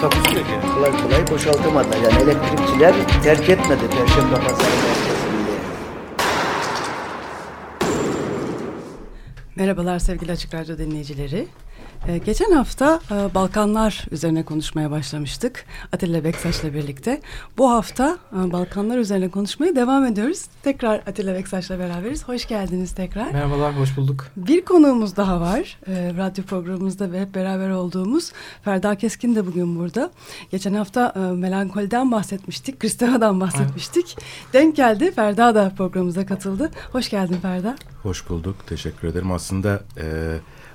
[0.00, 0.74] Takusuyor yani.
[0.74, 1.96] kolay kolay boşaltamadılar.
[1.96, 5.30] Yani elektrikçiler terk etmedi Perşembe Pazarı merkezini.
[9.56, 11.46] Merhabalar sevgili Açık Radyo dinleyicileri.
[12.10, 17.20] Ee, geçen hafta e, Balkanlar üzerine konuşmaya başlamıştık Atilla Beksaç'la birlikte.
[17.58, 20.44] Bu hafta e, Balkanlar üzerine konuşmaya devam ediyoruz.
[20.62, 22.28] Tekrar Atilla Beksaç'la beraberiz.
[22.28, 23.32] Hoş geldiniz tekrar.
[23.32, 24.26] Merhabalar, hoş bulduk.
[24.36, 25.78] Bir konuğumuz daha var.
[25.86, 28.32] E, radyo programımızda ve hep beraber olduğumuz
[28.64, 30.10] Ferda Keskin de bugün burada.
[30.50, 34.16] Geçen hafta e, Melankoliden bahsetmiştik, Kristeva'dan bahsetmiştik.
[34.52, 36.70] Denk geldi, Ferda da programımıza katıldı.
[36.92, 37.76] Hoş geldin Ferda.
[38.02, 38.56] Hoş bulduk.
[38.66, 39.32] Teşekkür ederim.
[39.32, 40.04] Aslında e,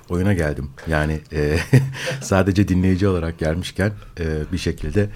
[0.08, 0.70] oyuna geldim.
[0.86, 1.58] Yani e,
[2.20, 5.10] sadece dinleyici olarak gelmişken e, bir şekilde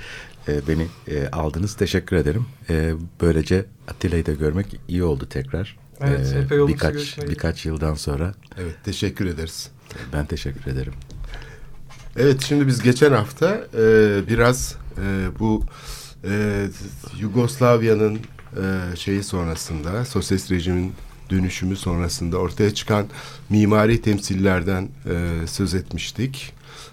[0.48, 1.74] e, beni e, aldınız.
[1.76, 2.46] Teşekkür ederim.
[2.70, 5.76] E, böylece Atilla'yı da görmek iyi oldu tekrar.
[6.00, 7.32] Evet, E, epey birkaç görüşmeyeli.
[7.32, 9.70] birkaç yıldan sonra Evet teşekkür ederiz.
[10.12, 10.92] ben teşekkür ederim.
[12.16, 13.82] Evet şimdi biz geçen hafta e,
[14.28, 15.64] biraz e, bu
[16.24, 16.66] e,
[17.20, 18.14] Yugoslavya'nın
[18.56, 20.92] e, şeyi sonrasında sosyalist rejimin
[21.30, 23.06] dönüşümü sonrasında ortaya çıkan
[23.50, 26.52] mimari temsillerden e, söz etmiştik.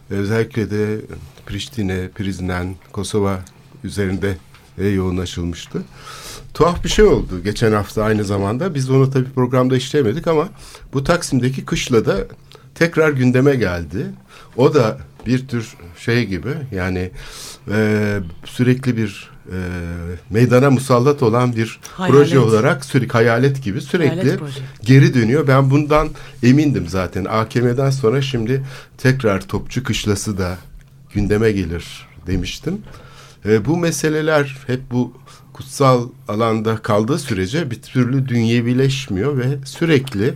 [0.10, 1.02] Özellikle de
[1.46, 3.40] Priştine, Prizren, Kosova
[3.84, 4.38] üzerinde
[4.78, 5.82] e, yoğunlaşılmıştı.
[6.54, 8.76] Tuhaf bir şey oldu geçen hafta aynı zamanda.
[8.76, 10.50] Biz onu tabii programda işlemedik ama
[10.94, 12.28] bu Taksim'deki kışla da
[12.76, 14.06] tekrar gündeme geldi.
[14.58, 17.12] O da bir tür şey gibi yani
[17.72, 19.58] e, sürekli bir e,
[20.30, 22.16] meydana musallat olan bir Hayalet.
[22.18, 24.60] proje olarak sürekli hayalet gibi sürekli Hayalet proje.
[24.82, 25.48] geri dönüyor.
[25.48, 26.10] Ben bundan
[26.44, 27.26] emindim zaten.
[27.26, 28.64] AKM'den sonra şimdi
[28.98, 30.58] tekrar Topçu Kışlası da
[31.14, 32.82] gündeme gelir demiştim.
[33.46, 35.14] E, bu meseleler hep bu
[35.54, 40.34] kutsal alanda kaldığı sürece bir türlü dünyevileşmiyor ve sürekli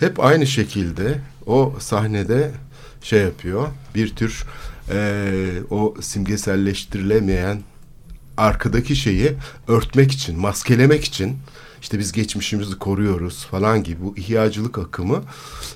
[0.00, 2.50] hep aynı şekilde o sahnede
[3.02, 3.68] şey yapıyor.
[3.94, 4.44] Bir tür
[4.92, 5.32] e,
[5.70, 7.60] o simgeselleştirilemeyen
[8.40, 9.32] arkadaki şeyi
[9.68, 11.36] örtmek için, maskelemek için
[11.82, 15.22] işte biz geçmişimizi koruyoruz falan gibi bu ihyacılık akımı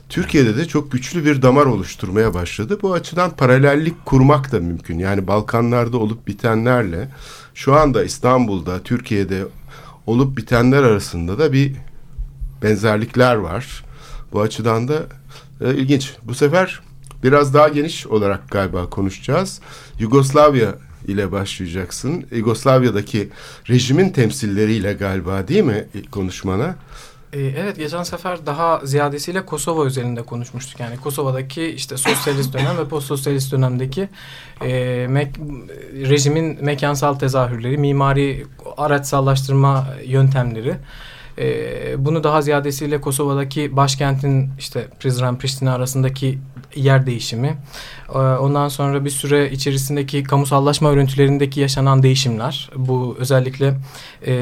[0.09, 2.79] Türkiye'de de çok güçlü bir damar oluşturmaya başladı.
[2.83, 4.99] Bu açıdan paralellik kurmak da mümkün.
[4.99, 7.09] Yani Balkanlarda olup bitenlerle
[7.55, 9.45] şu anda İstanbul'da, Türkiye'de
[10.07, 11.77] olup bitenler arasında da bir
[12.63, 13.85] benzerlikler var.
[14.33, 15.03] Bu açıdan da
[15.61, 16.15] e, ilginç.
[16.23, 16.81] Bu sefer
[17.23, 19.61] biraz daha geniş olarak galiba konuşacağız.
[19.99, 20.75] Yugoslavya
[21.09, 22.25] ile başlayacaksın.
[22.31, 23.29] Yugoslavya'daki
[23.71, 26.77] rejimin temsilleriyle galiba değil mi konuşmana?
[27.33, 30.81] Ee, evet, geçen sefer daha ziyadesiyle Kosova üzerinde konuşmuştuk.
[30.81, 34.09] Yani Kosova'daki işte sosyalist dönem ve postsosyalist dönemdeki
[34.61, 34.69] e,
[35.11, 35.39] mek-
[36.11, 40.75] rejimin mekansal tezahürleri, mimari araçsallaştırma yöntemleri.
[41.39, 46.39] E, bunu daha ziyadesiyle Kosova'daki başkentin işte Prizren Priştine arasındaki
[46.77, 47.57] yer değişimi.
[48.15, 52.71] E, ondan sonra bir süre içerisindeki kamusallaşma örüntülerindeki yaşanan değişimler.
[52.77, 53.75] Bu özellikle
[54.23, 54.33] e,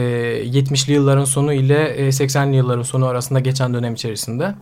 [0.45, 4.55] 70'li yılların sonu ile e, 80'li yılların sonu arasında geçen dönem içerisinde.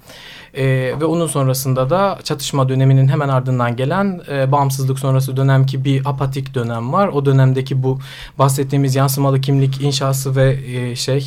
[1.01, 4.21] Ve onun sonrasında da çatışma döneminin hemen ardından gelen
[4.53, 7.09] bağımsızlık sonrası dönemki bir apatik dönem var.
[7.09, 7.99] O dönemdeki bu
[8.39, 10.57] bahsettiğimiz yansımalı kimlik inşası ve
[10.97, 11.21] şey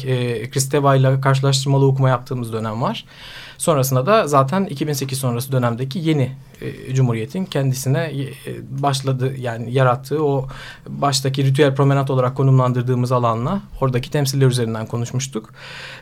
[0.52, 3.06] Kristeva ile karşılaştırmalı okuma yaptığımız dönem var.
[3.58, 6.32] Sonrasında da zaten 2008 sonrası dönemdeki yeni
[6.62, 8.32] e, cumhuriyetin kendisine e,
[8.70, 10.48] başladı yani yarattığı o
[10.88, 15.50] baştaki ritüel promenat olarak konumlandırdığımız alanla oradaki temsiller üzerinden konuşmuştuk.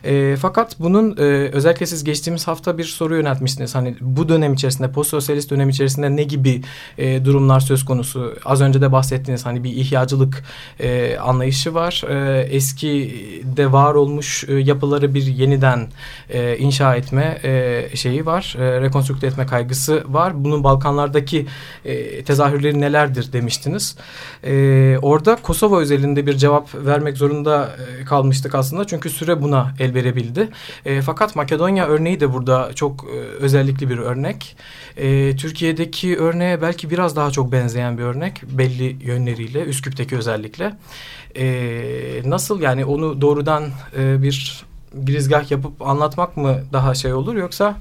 [0.04, 3.74] E, fakat bunun e, özellikle siz geçtiğimiz hafta bir soru yöneltmiştiniz.
[3.74, 6.62] Hani bu dönem içerisinde post sosyalist dönem içerisinde ne gibi
[6.98, 8.34] e, durumlar söz konusu?
[8.44, 10.44] Az önce de bahsettiğiniz hani bir ihyacılık
[10.80, 12.02] e, anlayışı var.
[12.08, 12.92] E, eski
[13.56, 15.88] de var olmuş e, yapıları bir yeniden
[16.30, 18.56] e, inşa etme e, şeyi var.
[18.58, 20.44] E, rekonstrükte etme kaygısı var.
[20.44, 21.46] Bunun Balkanlardaki
[21.84, 23.96] e, tezahürleri nelerdir demiştiniz.
[24.44, 28.86] E, orada Kosova özelinde bir cevap vermek zorunda e, kalmıştık aslında.
[28.86, 30.48] Çünkü süre buna el verebildi.
[30.84, 34.56] E, fakat Makedonya örneği de burada çok e, özellikli bir örnek.
[34.96, 38.42] E, Türkiye'deki örneğe belki biraz daha çok benzeyen bir örnek.
[38.42, 39.64] Belli yönleriyle.
[39.64, 40.72] Üsküp'teki özellikle.
[41.36, 43.64] E, nasıl yani onu doğrudan
[43.98, 44.64] e, bir
[45.04, 47.76] girizgah yapıp anlatmak mı daha şey olur yoksa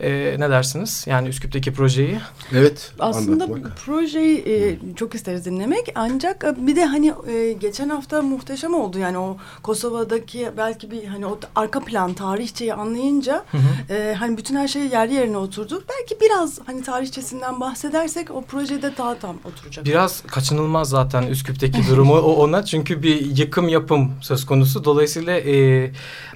[0.00, 1.04] E, ne dersiniz?
[1.08, 2.20] Yani Üsküp'teki projeyi.
[2.52, 2.92] Evet.
[2.98, 3.76] Aslında anlatmak.
[3.76, 8.98] projeyi e, çok isteriz dinlemek ancak e, bir de hani e, geçen hafta muhteşem oldu
[8.98, 13.44] yani o Kosova'daki belki bir hani o arka plan tarihçeyi anlayınca
[13.90, 15.84] e, hani bütün her şey yerli yerine oturdu.
[15.88, 19.84] Belki biraz hani tarihçesinden bahsedersek o projede daha tam oturacak.
[19.84, 24.84] Biraz kaçınılmaz zaten Üsküp'teki durumu o ona çünkü bir yıkım yapım söz konusu.
[24.84, 25.90] Dolayısıyla e,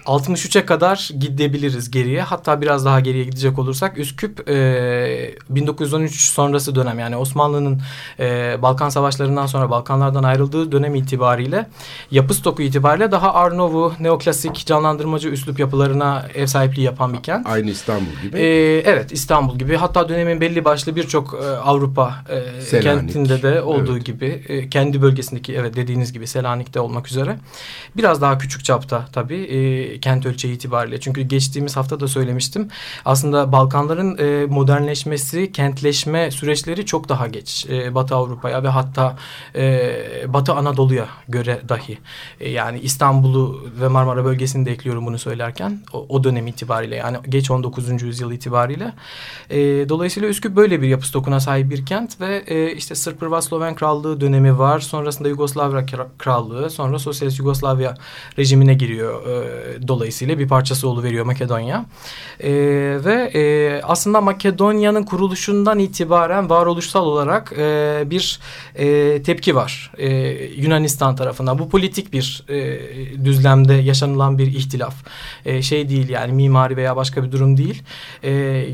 [0.06, 2.22] 63'e kadar gidebiliriz geriye.
[2.22, 7.80] Hatta biraz daha geriye gidecek olursak Üsküp e, 1913 sonrası dönem yani Osmanlı'nın
[8.20, 11.66] e, Balkan Savaşları'ndan sonra Balkanlardan ayrıldığı dönem itibariyle
[12.10, 17.46] yapı stoku itibariyle daha Arnovu, neoklasik, canlandırmacı üslup yapılarına ev sahipliği yapan bir kent.
[17.46, 18.38] Aynı İstanbul gibi.
[18.38, 22.84] Ee, evet İstanbul gibi hatta dönemin belli başlı birçok e, Avrupa e, Selanik.
[22.84, 24.04] kentinde de olduğu Evet.
[24.06, 27.36] gibi e, kendi bölgesindeki evet dediğiniz gibi Selanik'te olmak üzere
[27.96, 32.68] biraz daha küçük çapta tabii e, kent ölçeği itibariyle çünkü geçtiğimiz hafta da söylemiştim
[33.04, 39.16] aslında Balkanların e, modernleşmesi kentleşme süreçleri çok daha geç e, Batı Avrupa'ya ve hatta
[39.54, 39.94] e,
[40.26, 41.98] Batı Anadolu'ya göre dahi
[42.40, 47.16] E, yani İstanbul'u ve Marmara bölgesini de ekliyorum bunu söylerken o, o dönem itibariyle yani
[47.28, 48.02] geç 19.
[48.02, 48.92] yüzyıl itibariyle
[49.50, 49.58] e,
[49.88, 53.74] dolayısıyla Üsküp böyle bir yapı stokuna sahip bir kent ve e, işte Sırp Hırvat Sloven
[53.74, 57.94] Krallığı dönemi var sonrasında Yugoslavya Kra- Krallığı sonra Sosyalist Yugoslavya
[58.38, 61.86] rejimine giriyor e, dolayısıyla bir parçası oluveriyor Makedonya
[62.40, 62.50] e,
[63.04, 68.40] ve e, aslında Makedonya'nın kuruluşundan itibaren varoluşsal olarak e, bir
[68.74, 70.08] e, tepki var e,
[70.44, 71.58] Yunanistan tarafından.
[71.58, 72.78] Bu politik bir e,
[73.24, 74.94] düzlemde yaşanılan bir ihtilaf.
[75.44, 77.82] E, şey değil yani mimari veya başka bir durum değil.
[78.22, 78.32] E,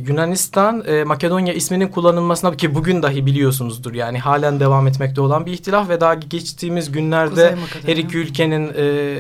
[0.09, 5.53] Yunanistan e, Makedonya isminin kullanılmasına ki bugün dahi biliyorsunuzdur yani halen devam etmekte olan bir
[5.53, 7.57] ihtilaf ve daha geçtiğimiz günlerde
[7.87, 9.15] her iki ülkenin e,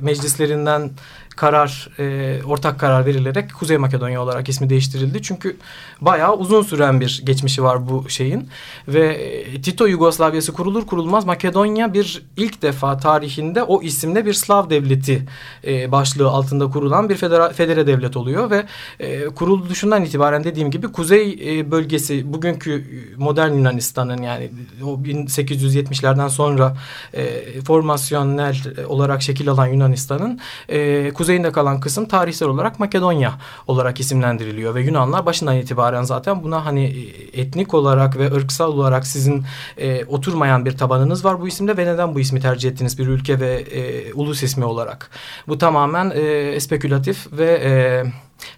[0.00, 0.90] meclislerinden
[1.36, 5.22] karar e, ortak karar verilerek Kuzey Makedonya olarak ismi değiştirildi.
[5.22, 5.56] Çünkü
[6.00, 8.48] bayağı uzun süren bir geçmişi var bu şeyin.
[8.88, 14.70] Ve e, Tito Yugoslavyası kurulur kurulmaz Makedonya bir ilk defa tarihinde o isimle bir Slav
[14.70, 15.26] devleti
[15.66, 18.50] e, başlığı altında kurulan bir federa, federe devlet oluyor.
[18.50, 18.66] Ve
[19.00, 22.84] e, kuruluşundan itibaren dediğim gibi kuzey e, bölgesi bugünkü
[23.16, 24.50] modern Yunanistan'ın yani
[24.82, 26.76] o 1870'lerden sonra
[27.14, 28.56] e, formasyonel
[28.88, 35.26] olarak şekil alan Yunanistan'ın e, kuzeyinde kalan kısım tarihsel olarak Makedonya olarak isimlendiriliyor ve Yunanlar
[35.26, 39.44] başından itibaren zaten buna hani e, etnik olarak ve ırksal olarak sizin
[39.78, 43.40] e, oturmayan bir tabanınız var bu isimde ve neden bu ismi tercih ettiniz bir ülke
[43.40, 45.10] ve e, ulus ismi olarak.
[45.48, 47.72] Bu tamamen e, spekülatif ve e,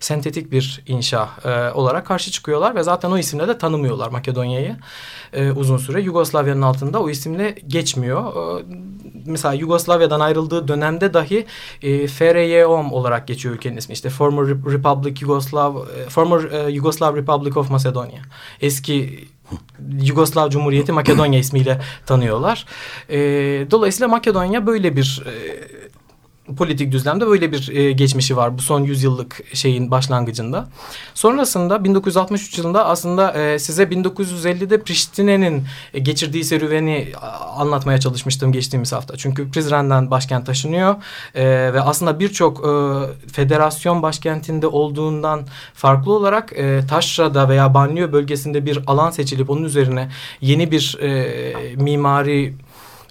[0.01, 4.77] sentetik bir inşa e, olarak karşı çıkıyorlar ve zaten o isimle de tanımıyorlar Makedonya'yı
[5.33, 6.01] e, uzun süre.
[6.01, 8.59] Yugoslavya'nın altında o isimle geçmiyor.
[8.61, 8.65] E,
[9.27, 11.47] mesela Yugoslavya'dan ayrıldığı dönemde dahi
[11.83, 13.93] e, FRYOM olarak geçiyor ülkenin ismi.
[13.93, 18.21] İşte Former Rep- Republic Yugoslav, e, Former e, Yugoslav Republic of Macedonia.
[18.61, 19.29] Eski
[20.01, 22.67] Yugoslav Cumhuriyeti Makedonya ismiyle tanıyorlar.
[23.09, 23.19] E,
[23.71, 25.33] dolayısıyla Makedonya böyle bir e,
[26.57, 30.69] politik düzlemde böyle bir e, geçmişi var bu son yüzyıllık şeyin başlangıcında.
[31.15, 35.65] Sonrasında 1963 yılında aslında e, size 1950'de Priştine'nin
[35.95, 37.09] e, geçirdiği serüveni
[37.57, 39.17] anlatmaya çalışmıştım geçtiğimiz hafta.
[39.17, 40.95] Çünkü Prizren'den başkent taşınıyor
[41.35, 42.71] e, ve aslında birçok e,
[43.33, 50.09] federasyon başkentinde olduğundan farklı olarak e, Taşra'da veya Banliyö bölgesinde bir alan seçilip onun üzerine
[50.41, 52.55] yeni bir e, mimari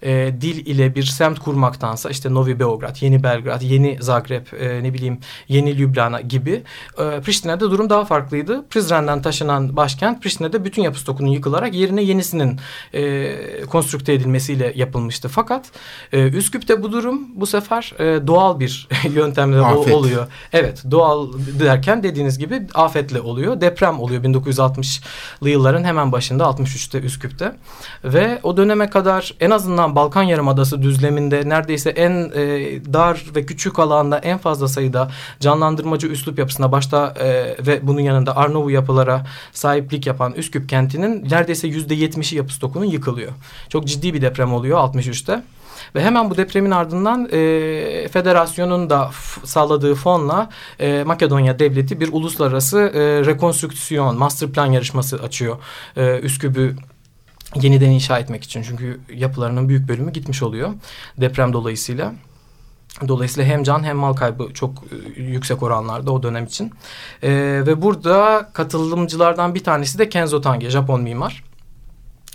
[0.06, 4.94] e, dil ile bir semt kurmaktansa işte Novi Beograd, Yeni Belgrad, Yeni Zagreb, e, ne
[4.94, 6.64] bileyim Yeni Ljubljana gibi
[6.98, 8.68] e, Priştine'de durum daha farklıydı.
[8.70, 12.60] Prizren'den taşınan başkent Priştine'de bütün yapı stokunun yıkılarak yerine yenisinin
[12.94, 13.36] e,
[13.66, 15.28] konstrükte edilmesiyle yapılmıştı.
[15.28, 15.66] Fakat
[16.14, 19.94] e, Üsküp'te bu durum bu sefer e, doğal bir yöntemle Afet.
[19.94, 20.28] oluyor.
[20.54, 21.28] Evet doğal
[21.60, 23.62] derken dediğiniz gibi afetle oluyor.
[23.62, 27.56] Deprem oluyor 1960'lı yılların hemen başında 63'te Üsküp'te.
[28.04, 32.44] Ve o döneme kadar en azından Balkan Yarımadası düzleminde neredeyse en e,
[32.94, 38.38] dar ve küçük alanda en fazla sayıda canlandırmacı üslup yapısına başta e, ve bunun yanında
[38.38, 43.32] Arnavu yapılara sahiplik yapan Üsküp kentinin neredeyse %70'i yapı stokunun yıkılıyor.
[43.70, 45.44] Çok ciddi bir deprem oluyor 63'te.
[45.96, 49.12] Ve hemen bu depremin ardından e, federasyonun da
[49.44, 50.50] sağladığı fonla
[50.80, 55.58] e, Makedonya devleti bir uluslararası e, rekonstrüksiyon, master plan yarışması açıyor.
[55.98, 56.76] E, Üsküp'ü
[57.62, 58.64] yeniden inşa etmek için.
[58.64, 60.74] Çünkü yapılarının büyük bölümü gitmiş oluyor
[61.18, 62.14] deprem dolayısıyla.
[63.08, 64.84] Dolayısıyla hem can hem mal kaybı çok
[65.18, 66.72] e, yüksek oranlarda o dönem için.
[67.24, 67.32] E,
[67.66, 71.44] ve burada katılımcılardan bir tanesi de Kenzo Tange, Japon mimar.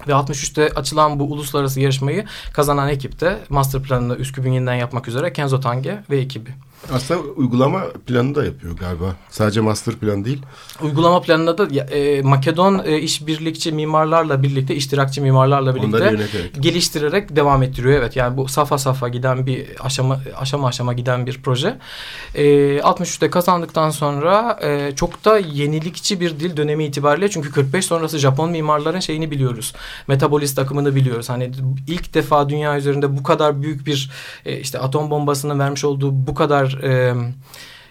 [0.09, 5.33] Ve 63'te açılan bu uluslararası yarışmayı kazanan ekip de master planını Üsküp'ün yeniden yapmak üzere
[5.33, 6.51] Kenzo Tange ve ekibi.
[6.93, 9.17] Aslında uygulama planı da yapıyor galiba.
[9.31, 10.43] Sadece master plan değil.
[10.83, 16.17] Uygulama planında da e, Makedon e, işbirlikçi mimarlarla birlikte, iştirakçı mimarlarla birlikte
[16.61, 17.99] geliştirerek devam ettiriyor.
[17.99, 21.79] Evet yani bu safa safa giden bir aşama aşama aşama giden bir proje.
[22.35, 22.45] E,
[22.79, 28.51] 63'te kazandıktan sonra e, çok da yenilikçi bir dil dönemi itibariyle çünkü 45 sonrası Japon
[28.51, 29.75] mimarların şeyini biliyoruz.
[30.09, 31.29] Metabolist akımını biliyoruz.
[31.29, 31.51] Hani
[31.89, 34.11] ilk defa dünya üzerinde bu kadar büyük bir
[34.47, 37.15] e, işte atom bombasının vermiş olduğu bu kadar e,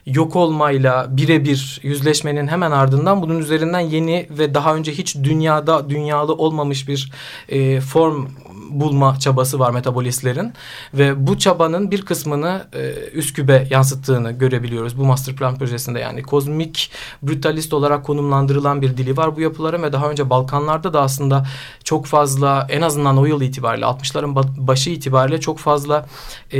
[0.05, 6.33] yok olmayla birebir yüzleşmenin hemen ardından bunun üzerinden yeni ve daha önce hiç dünyada dünyalı
[6.33, 7.12] olmamış bir
[7.50, 8.27] e, form
[8.70, 10.54] bulma çabası var metabolistlerin.
[10.94, 14.98] Ve bu çabanın bir kısmını e, Üsküp'e yansıttığını görebiliyoruz.
[14.98, 16.92] Bu master plan projesinde yani kozmik
[17.24, 21.46] brutalist olarak konumlandırılan bir dili var bu yapıların ve daha önce Balkanlarda da aslında
[21.84, 26.06] çok fazla en azından o yıl itibariyle 60'ların başı itibariyle çok fazla
[26.54, 26.60] e,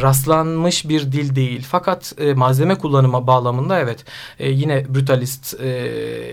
[0.00, 1.66] rastlanmış bir dil değil.
[1.70, 4.04] Fakat e, malzeme kullanımı bağlamında evet
[4.38, 5.68] e, yine brutalist e,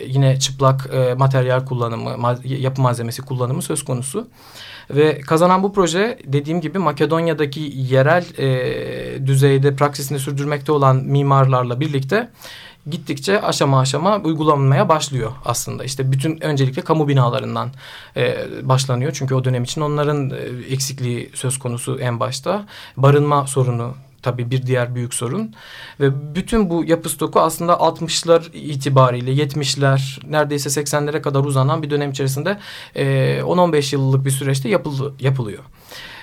[0.08, 4.28] yine çıplak e, materyal kullanımı ma yapı malzemesi kullanımı söz konusu.
[4.90, 12.30] Ve kazanan bu proje dediğim gibi Makedonya'daki yerel e, düzeyde praksisini sürdürmekte olan mimarlarla birlikte
[12.90, 15.84] gittikçe aşama aşama uygulanmaya başlıyor aslında.
[15.84, 17.70] İşte bütün öncelikle kamu binalarından
[18.18, 19.12] e, başlanıyor.
[19.16, 20.36] Çünkü o dönem için onların e,
[20.74, 22.66] eksikliği söz konusu en başta.
[22.98, 23.94] Barınma sorunu
[24.24, 25.54] tabii bir diğer büyük sorun.
[26.00, 32.12] Ve bütün bu yapı stoku aslında 60'lar itibariyle 70'ler neredeyse 80'lere kadar uzanan bir dönem
[32.12, 32.60] içerisinde
[32.96, 33.06] e,
[33.40, 35.64] 10-15 yıllık bir süreçte yapıl yapılıyor.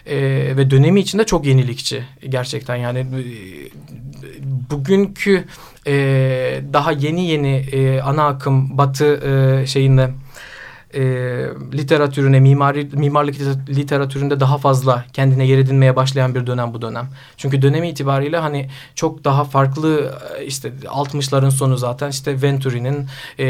[0.07, 0.17] E,
[0.57, 3.23] ve dönemi içinde çok yenilikçi gerçekten yani e,
[4.71, 5.45] bugünkü
[5.87, 5.93] e,
[6.73, 10.11] daha yeni yeni e, ana akım batı e, şeyinde
[10.95, 11.03] e,
[11.73, 13.35] literatürüne, mimari, mimarlık
[13.69, 17.09] literatüründe daha fazla kendine yer edinmeye başlayan bir dönem bu dönem.
[17.37, 23.07] Çünkü dönemi itibariyle hani çok daha farklı e, işte 60'ların sonu zaten işte Venturi'nin,
[23.39, 23.47] e,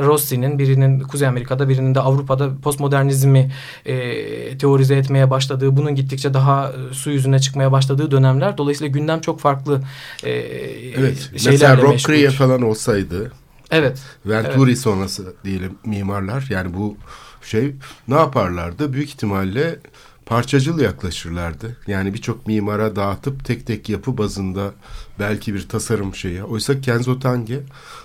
[0.00, 3.52] Rossi'nin birinin Kuzey Amerika'da birinin de Avrupa'da postmodernizmi
[3.86, 8.58] e, teorize etmeye başladığı, bunun gittikçe daha e, su yüzüne çıkmaya başladığı dönemler.
[8.58, 9.80] Dolayısıyla gündem çok farklı
[10.24, 13.32] e, evet, Mesela Rock falan olsaydı
[13.74, 13.98] Evet.
[14.26, 14.78] Venturi evet.
[14.78, 16.96] sonrası diyelim mimarlar yani bu
[17.42, 17.74] şey
[18.08, 18.92] ne yaparlardı?
[18.92, 19.78] Büyük ihtimalle
[20.26, 21.76] parçacıl yaklaşırlardı.
[21.86, 24.74] Yani birçok mimara dağıtıp tek tek yapı bazında
[25.18, 26.44] belki bir tasarım şeyi.
[26.44, 27.60] Oysa Kenzo Tange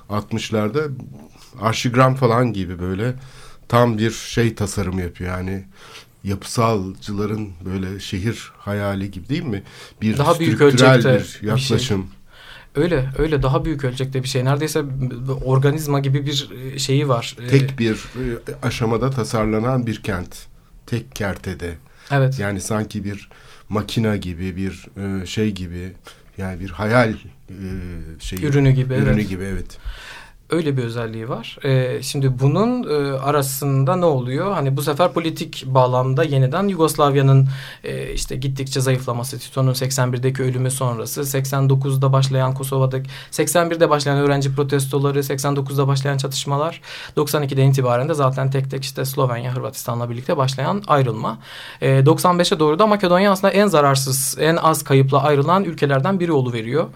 [0.09, 0.89] 60'larda
[1.61, 3.15] arşigram falan gibi böyle
[3.67, 5.29] tam bir şey tasarım yapıyor.
[5.37, 5.65] Yani
[6.23, 9.63] yapısalcıların böyle şehir hayali gibi değil mi?
[10.01, 12.01] Bir Daha büyük ölçekte bir yaklaşım.
[12.01, 12.18] Bir şey.
[12.79, 14.45] Öyle öyle daha büyük ölçekte bir şey.
[14.45, 14.83] Neredeyse
[15.45, 17.35] organizma gibi bir e, şeyi var.
[17.41, 17.97] E, Tek bir e,
[18.63, 20.35] aşamada tasarlanan bir kent.
[20.85, 21.73] Tek kertede.
[22.11, 22.39] Evet.
[22.39, 23.29] Yani sanki bir
[23.69, 24.89] makina gibi bir
[25.25, 25.93] şey gibi
[26.37, 27.13] yani bir hayal
[28.19, 28.45] şeyi.
[28.45, 28.93] Ürünü gibi.
[28.93, 29.29] Ürünü evet.
[29.29, 29.77] gibi evet.
[30.49, 31.57] Öyle bir özelliği var.
[31.63, 34.53] Ee, şimdi bunun e, arasında ne oluyor?
[34.53, 37.47] Hani bu sefer politik bağlamda yeniden Yugoslavya'nın
[37.83, 45.19] e, işte gittikçe zayıflaması, Tito'nun 81'deki ölümü sonrası, 89'da başlayan Kosova'daki, 81'de başlayan öğrenci protestoları,
[45.19, 46.81] 89'da başlayan çatışmalar,
[47.17, 51.39] 92'den itibaren de zaten tek tek işte Slovenya, Hırvatistan'la birlikte başlayan ayrılma.
[51.81, 56.87] E, 95'e doğru da Makedonya aslında en zararsız, en az kayıpla ayrılan ülkelerden biri veriyor.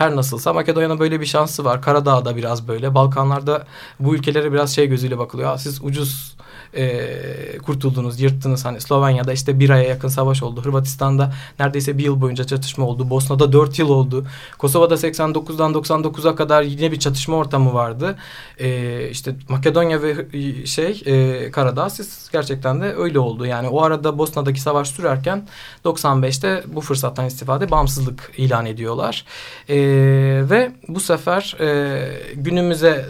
[0.00, 1.82] Her nasılsa Makedonya'nın böyle bir şansı var.
[1.82, 2.94] Karadağ'da biraz böyle.
[2.94, 3.66] Balkanlarda
[4.00, 5.58] bu ülkelere biraz şey gözüyle bakılıyor.
[5.58, 6.36] Siz ucuz
[6.74, 8.64] e, kurtuldunuz, yırttınız.
[8.64, 10.64] Hani Slovenya'da işte bir aya yakın savaş oldu.
[10.64, 13.10] Hırvatistan'da neredeyse bir yıl boyunca çatışma oldu.
[13.10, 14.26] Bosna'da dört yıl oldu.
[14.58, 18.16] Kosova'da 89'dan 99'a kadar yine bir çatışma ortamı vardı.
[18.58, 20.26] E, işte Makedonya ve
[20.66, 23.46] şey e, Karadağ siz gerçekten de öyle oldu.
[23.46, 25.48] Yani o arada Bosna'daki savaş sürerken
[25.84, 29.24] 95'te bu fırsattan istifade bağımsızlık ilan ediyorlar.
[29.68, 29.76] E,
[30.50, 32.00] ve bu sefer e,
[32.34, 33.06] günümüze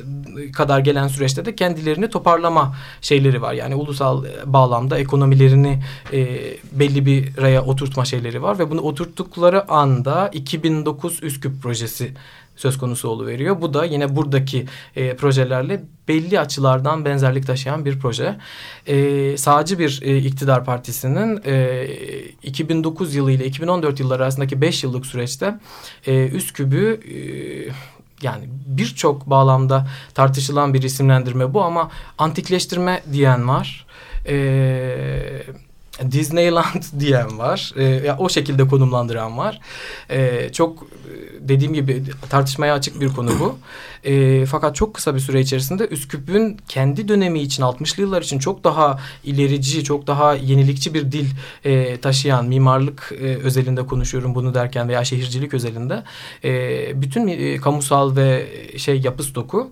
[0.52, 3.52] kadar gelen süreçte de kendilerini toparlama şeyleri var.
[3.52, 5.82] Yani ulusal bağlamda ekonomilerini
[6.12, 6.28] e,
[6.72, 12.14] belli bir raya oturtma şeyleri var ve bunu oturttukları anda 2009 Üsküp projesi
[12.60, 13.60] söz konusu veriyor.
[13.60, 18.36] Bu da yine buradaki e, projelerle belli açılardan benzerlik taşıyan bir proje.
[18.86, 21.86] E, sağcı bir e, iktidar partisinin e,
[22.42, 25.58] 2009 yılı ile 2014 yılları arasındaki 5 yıllık süreçte
[26.06, 27.16] e, Üsküp'ü e,
[28.22, 33.86] yani birçok bağlamda tartışılan bir isimlendirme bu ama antikleştirme diyen var.
[34.26, 35.42] Ee,
[36.10, 37.72] Disneyland diyen var.
[37.76, 39.60] E, ya o şekilde konumlandıran var.
[40.10, 40.86] E, çok
[41.40, 43.58] dediğim gibi tartışmaya açık bir konu bu.
[44.04, 48.64] E, fakat çok kısa bir süre içerisinde Üsküp'ün kendi dönemi için 60'lı yıllar için çok
[48.64, 51.26] daha ilerici, çok daha yenilikçi bir dil
[51.64, 56.02] e, taşıyan mimarlık e, özelinde konuşuyorum bunu derken veya şehircilik özelinde.
[56.44, 59.70] E, bütün e, kamusal ve şey yapı stoku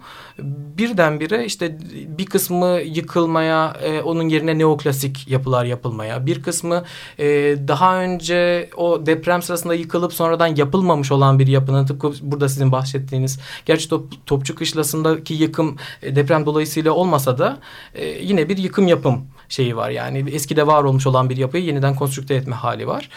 [0.78, 1.78] birdenbire işte
[2.18, 6.84] bir kısmı yıkılmaya, e, onun yerine neoklasik yapılar yapılmaya, bir kısmı
[7.18, 7.26] e,
[7.68, 13.40] daha önce o deprem sırasında yıkılıp sonradan yapılmamış olan bir yapının tıpkı burada sizin bahsettiğiniz
[13.66, 13.88] gerçi
[14.26, 17.58] Topçu Kışlası'ndaki yıkım e, deprem dolayısıyla olmasa da
[17.94, 19.90] e, yine bir yıkım yapım şeyi var.
[19.90, 23.08] Yani eskide var olmuş olan bir yapıyı yeniden konstrükte etme hali var.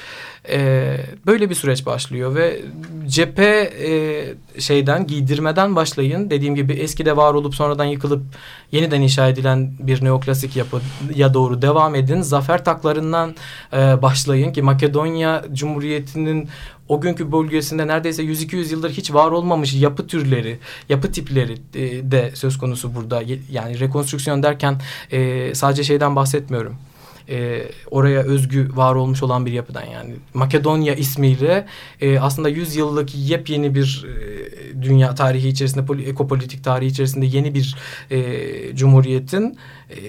[0.50, 2.62] E, böyle bir süreç başlıyor ve
[3.08, 3.92] cephe e,
[4.62, 6.30] şeyden giydirmeden başlayın.
[6.30, 8.22] Dediğim gibi eskide var olup sonradan yıkılıp
[8.72, 12.22] yeniden inşa edilen bir neoklasik yapıya doğru devam edin.
[12.22, 13.36] Zafer taklarından
[13.74, 16.50] e, başlayın ki Makedonya Cumhuriyeti'nin
[16.92, 20.60] o günkü bölgesinde neredeyse 100-200 yıldır hiç var olmamış yapı türleri,
[20.90, 23.24] yapı tipleri e, de söz konusu burada.
[23.52, 26.76] Yani rekonstrüksiyon derken e, sadece şeyden bahsetmiyorum.
[27.30, 30.14] E, oraya özgü var olmuş olan bir yapıdan yani.
[30.34, 31.66] Makedonya ismiyle
[32.02, 37.76] e, aslında 100 yıllık yepyeni bir e, dünya tarihi içerisinde ekopolitik tarihi içerisinde yeni bir
[38.12, 39.58] e, cumhuriyetin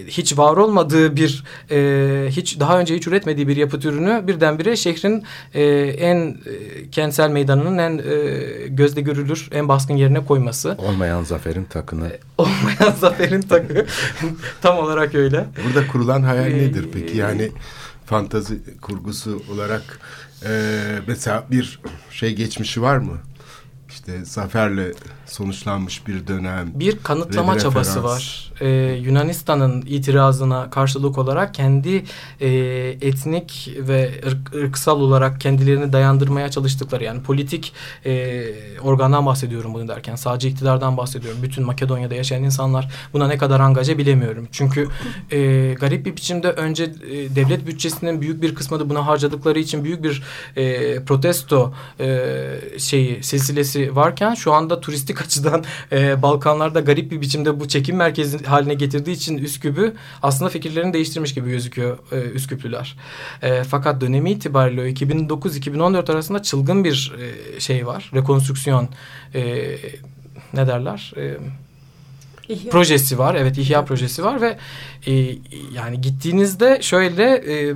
[0.07, 5.25] hiç var olmadığı bir e, hiç daha önce hiç üretmediği bir yapı türünü birdenbire şehrin
[5.55, 10.77] e, en e, kentsel meydanının en e, gözde görülür en baskın yerine koyması.
[10.79, 12.09] Olmayan zaferin takını.
[12.09, 13.87] E, olmayan zaferin takı
[14.63, 15.47] tam olarak öyle.
[15.67, 17.53] Burada kurulan hayal e, nedir peki yani
[18.07, 20.01] fantazi kurgusu olarak
[20.47, 20.73] e,
[21.07, 23.19] mesela bir şey geçmişi var mı?
[23.93, 24.93] işte zaferle
[25.33, 26.71] sonuçlanmış bir dönem.
[26.75, 28.53] Bir kanıtlama çabası var.
[28.61, 28.69] Ee,
[29.03, 32.05] Yunanistan'ın itirazına karşılık olarak kendi
[32.41, 32.49] e,
[33.01, 37.73] etnik ve ırk, ırksal olarak kendilerini dayandırmaya çalıştıkları yani politik
[38.07, 38.45] e,
[38.83, 41.43] organdan bahsediyorum bunu derken sadece iktidardan bahsediyorum.
[41.43, 44.49] Bütün Makedonya'da yaşayan insanlar buna ne kadar angaja bilemiyorum.
[44.53, 44.89] Çünkü
[45.31, 45.39] e,
[45.81, 50.23] garip bir biçimde önce e, devlet bütçesinin büyük bir kısmını buna harcadıkları için büyük bir
[50.57, 52.21] e, protesto e,
[52.79, 58.45] şeyi silsilesi varken şu anda turistik açıdan e, Balkanlarda garip bir biçimde bu çekim merkezi
[58.45, 62.97] haline getirdiği için Üsküp'ü aslında fikirlerini değiştirmiş gibi gözüküyor e, Üsküplüler.
[63.43, 68.11] E, fakat dönemi itibariyle 2009-2014 arasında çılgın bir e, şey var.
[68.15, 68.89] Rekonstrüksiyon
[69.35, 69.77] e,
[70.55, 71.13] ne derler?
[71.17, 71.37] E,
[72.49, 72.71] İhya.
[72.71, 73.35] projesi var.
[73.35, 74.59] Evet İhya projesi var ve
[75.07, 75.13] e,
[75.75, 77.75] yani gittiğinizde şöyle e,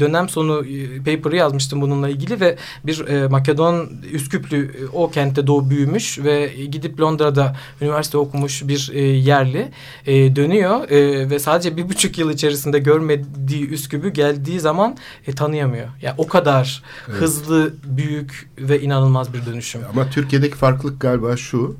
[0.00, 5.46] dönem sonu e, paper'ı yazmıştım bununla ilgili ve bir e, Makedon Üsküplü e, o kentte
[5.46, 9.70] doğu büyümüş ve gidip Londra'da üniversite okumuş bir e, yerli
[10.06, 15.88] e, dönüyor e, ve sadece bir buçuk yıl içerisinde görmediği Üsküp'ü geldiği zaman e, tanıyamıyor.
[16.02, 17.20] Yani o kadar evet.
[17.20, 19.80] hızlı, büyük ve inanılmaz bir dönüşüm.
[19.90, 21.76] Ama Türkiye'deki farklılık galiba şu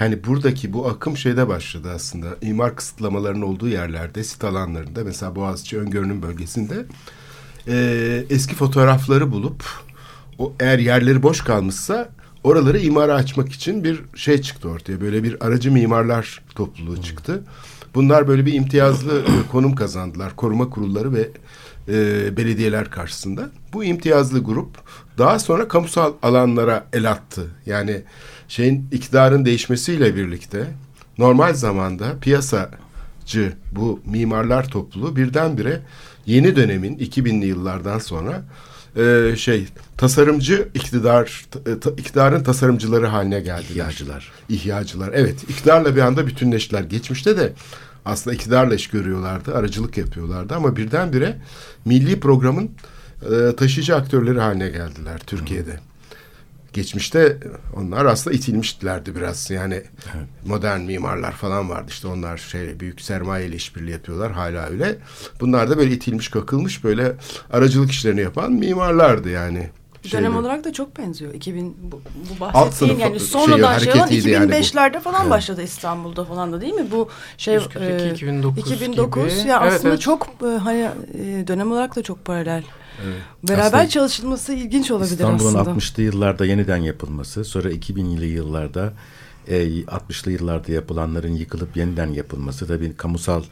[0.00, 2.26] Hani buradaki bu akım şeyde başladı aslında.
[2.42, 6.84] İmar kısıtlamalarının olduğu yerlerde, sit alanlarında mesela Boğaziçi Öngörünün bölgesinde
[7.68, 9.64] e, eski fotoğrafları bulup
[10.38, 12.08] o eğer yerleri boş kalmışsa
[12.44, 15.00] oraları imara açmak için bir şey çıktı ortaya.
[15.00, 17.42] Böyle bir aracı mimarlar topluluğu çıktı.
[17.94, 20.36] Bunlar böyle bir imtiyazlı konum kazandılar.
[20.36, 21.28] Koruma kurulları ve
[21.88, 23.50] e, belediyeler karşısında.
[23.72, 24.78] Bu imtiyazlı grup
[25.18, 27.46] daha sonra kamusal alanlara el attı.
[27.66, 28.02] Yani
[28.50, 30.66] şeyin iktidarın değişmesiyle birlikte
[31.18, 35.80] normal zamanda piyasacı bu mimarlar topluluğu birdenbire
[36.26, 38.42] yeni dönemin 2000'li yıllardan sonra
[38.96, 41.44] e, şey tasarımcı iktidar
[41.80, 43.70] ta, iktidarın tasarımcıları haline geldiler.
[43.70, 44.32] İhyacılar.
[44.48, 45.10] İhyacılar.
[45.14, 45.42] Evet.
[45.42, 46.82] iktidarla bir anda bütünleştiler.
[46.82, 47.52] Geçmişte de
[48.04, 49.54] aslında iktidarla iş görüyorlardı.
[49.54, 51.36] Aracılık yapıyorlardı ama birdenbire
[51.84, 52.70] milli programın
[53.32, 55.72] e, taşıyıcı aktörleri haline geldiler Türkiye'de.
[55.72, 55.89] Hı
[56.72, 57.38] geçmişte
[57.76, 59.50] onlar aslında itilmişlerdi biraz.
[59.50, 60.26] Yani evet.
[60.46, 61.86] modern mimarlar falan vardı.
[61.88, 64.96] işte onlar şey büyük sermaye ile işbirliği yapıyorlar hala öyle.
[65.40, 67.12] Bunlar da böyle itilmiş kakılmış böyle
[67.52, 69.70] aracılık işlerini yapan mimarlardı yani.
[70.04, 70.38] Dönem şeyde.
[70.38, 71.34] olarak da çok benziyor.
[71.34, 72.00] 2000 bu,
[72.36, 75.30] bu bahsettiğin yani sonradan şey, olan 2005'lerde yani falan evet.
[75.30, 76.86] başladı İstanbul'da falan da değil mi?
[76.90, 77.08] Bu
[77.38, 79.48] şey 2009, 2009 gibi.
[79.48, 80.00] ya evet, aslında evet.
[80.00, 80.78] çok e, hani
[81.14, 82.62] e, dönem olarak da çok paralel.
[83.04, 83.22] Evet.
[83.48, 85.78] Beraber Aslında çalışılması ilginç olabilir İstanbul'un aslında.
[85.78, 88.92] 60'lı yıllarda yeniden yapılması, sonra 2000'li yıllarda
[89.48, 93.42] e, 60'lı yıllarda yapılanların yıkılıp yeniden yapılması tabii kamusal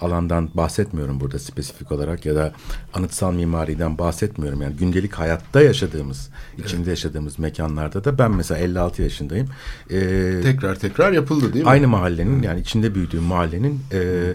[0.00, 2.52] alandan bahsetmiyorum burada spesifik olarak ya da
[2.94, 4.62] anıtsal mimariden bahsetmiyorum.
[4.62, 6.88] Yani gündelik hayatta yaşadığımız, içinde evet.
[6.88, 9.48] yaşadığımız mekanlarda da ben mesela 56 yaşındayım.
[9.90, 11.70] Ee, tekrar tekrar yapıldı değil mi?
[11.70, 14.34] Aynı mahallenin yani içinde büyüdüğüm mahallenin e,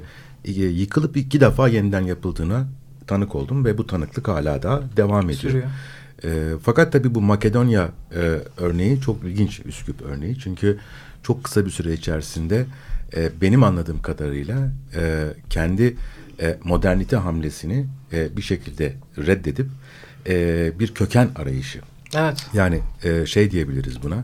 [0.52, 2.68] yıkılıp iki defa yeniden yapıldığına
[3.08, 5.40] tanık oldum ve bu tanıklık hala da devam ediyor.
[5.42, 5.68] Sürüyor.
[6.24, 6.30] E,
[6.64, 10.40] fakat tabii bu Makedonya e, örneği çok ilginç Üsküp örneği.
[10.40, 10.80] Çünkü
[11.24, 12.66] çok kısa bir süre içerisinde
[13.16, 15.96] e, benim anladığım kadarıyla e, kendi
[16.42, 19.68] e, modernite hamlesini e, bir şekilde reddedip
[20.28, 21.80] e, bir köken arayışı.
[22.16, 22.46] Evet.
[22.54, 24.24] Yani e, şey diyebiliriz buna.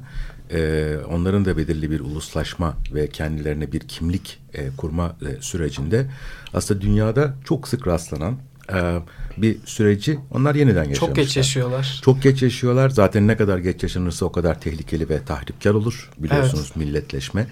[0.52, 6.06] E, onların da belirli bir uluslaşma ve kendilerine bir kimlik e, kurma e, sürecinde
[6.54, 8.38] aslında dünyada çok sık rastlanan
[8.74, 9.00] e,
[9.38, 11.08] bir süreci onlar yeniden yaşamışlar.
[11.08, 12.00] Çok geç yaşıyorlar.
[12.04, 12.90] Çok geç yaşıyorlar.
[12.90, 16.10] Zaten ne kadar geç yaşanırsa o kadar tehlikeli ve tahripkar olur.
[16.18, 17.48] Biliyorsunuz milletleşme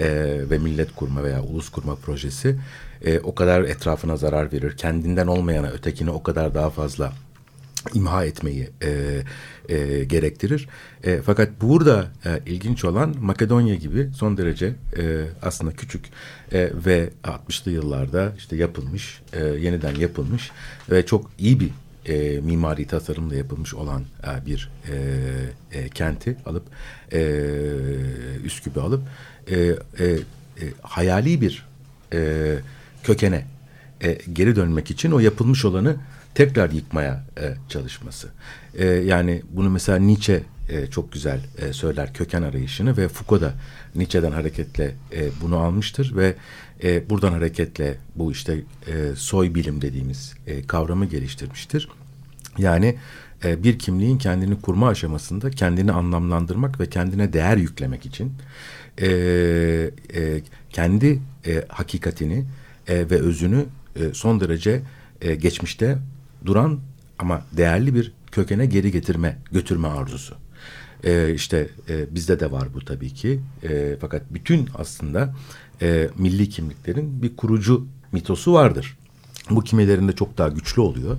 [0.00, 0.06] e,
[0.50, 2.56] ve millet kurma veya ulus kurma projesi
[3.04, 4.76] e, o kadar etrafına zarar verir.
[4.76, 7.12] Kendinden olmayana ötekine o kadar daha fazla
[7.94, 9.22] imha etmeyi e,
[9.68, 10.68] e, gerektirir.
[11.04, 14.66] E, fakat burada e, ilginç olan Makedonya gibi son derece
[14.98, 16.06] e, aslında küçük
[16.52, 20.50] e, ve 60'lı yıllarda işte yapılmış, e, yeniden yapılmış
[20.90, 21.70] ve çok iyi bir
[22.06, 26.64] e, mimari tasarımla yapılmış olan e, bir e, e, kenti alıp
[27.12, 27.20] e,
[28.44, 29.02] Üsküp'ü alıp
[29.50, 31.66] e, e, e, hayali bir
[32.12, 32.54] e,
[33.02, 33.46] kökene
[34.00, 35.96] e, geri dönmek için o yapılmış olanı
[36.38, 38.28] tekrar yıkmaya e, çalışması.
[38.74, 43.54] E, yani bunu mesela Nietzsche e, çok güzel e, söyler köken arayışını ve Foucault da
[43.94, 46.34] Nietzsche'den hareketle e, bunu almıştır ve
[46.82, 51.88] e, buradan hareketle bu işte e, soy bilim dediğimiz e, kavramı geliştirmiştir.
[52.58, 52.96] Yani
[53.44, 58.32] e, bir kimliğin kendini kurma aşamasında kendini anlamlandırmak ve kendine değer yüklemek için
[58.98, 59.08] e,
[60.14, 62.44] e, kendi e, hakikatini
[62.88, 64.80] e, ve özünü e, son derece
[65.22, 65.98] e, geçmişte
[66.46, 66.80] duran
[67.18, 70.34] ama değerli bir kökene geri getirme, götürme arzusu.
[71.04, 73.40] E, işte e, bizde de var bu tabii ki.
[73.62, 75.34] E, fakat bütün aslında
[75.82, 78.96] e, milli kimliklerin bir kurucu mitosu vardır.
[79.50, 81.16] Bu kimilerinde çok daha güçlü oluyor.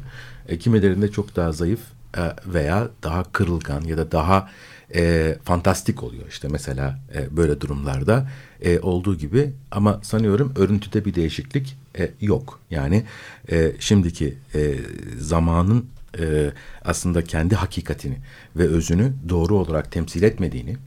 [0.47, 1.79] E, kimilerinde çok daha zayıf
[2.17, 4.49] e, veya daha kırılgan ya da daha
[4.95, 6.27] e, fantastik oluyor.
[6.29, 8.29] İşte mesela e, böyle durumlarda
[8.61, 12.59] e, olduğu gibi ama sanıyorum örüntüde bir değişiklik e, yok.
[12.71, 13.03] Yani
[13.51, 14.75] e, şimdiki e,
[15.19, 15.85] zamanın
[16.19, 16.51] e,
[16.85, 18.17] aslında kendi hakikatini
[18.55, 20.77] ve özünü doğru olarak temsil etmediğini,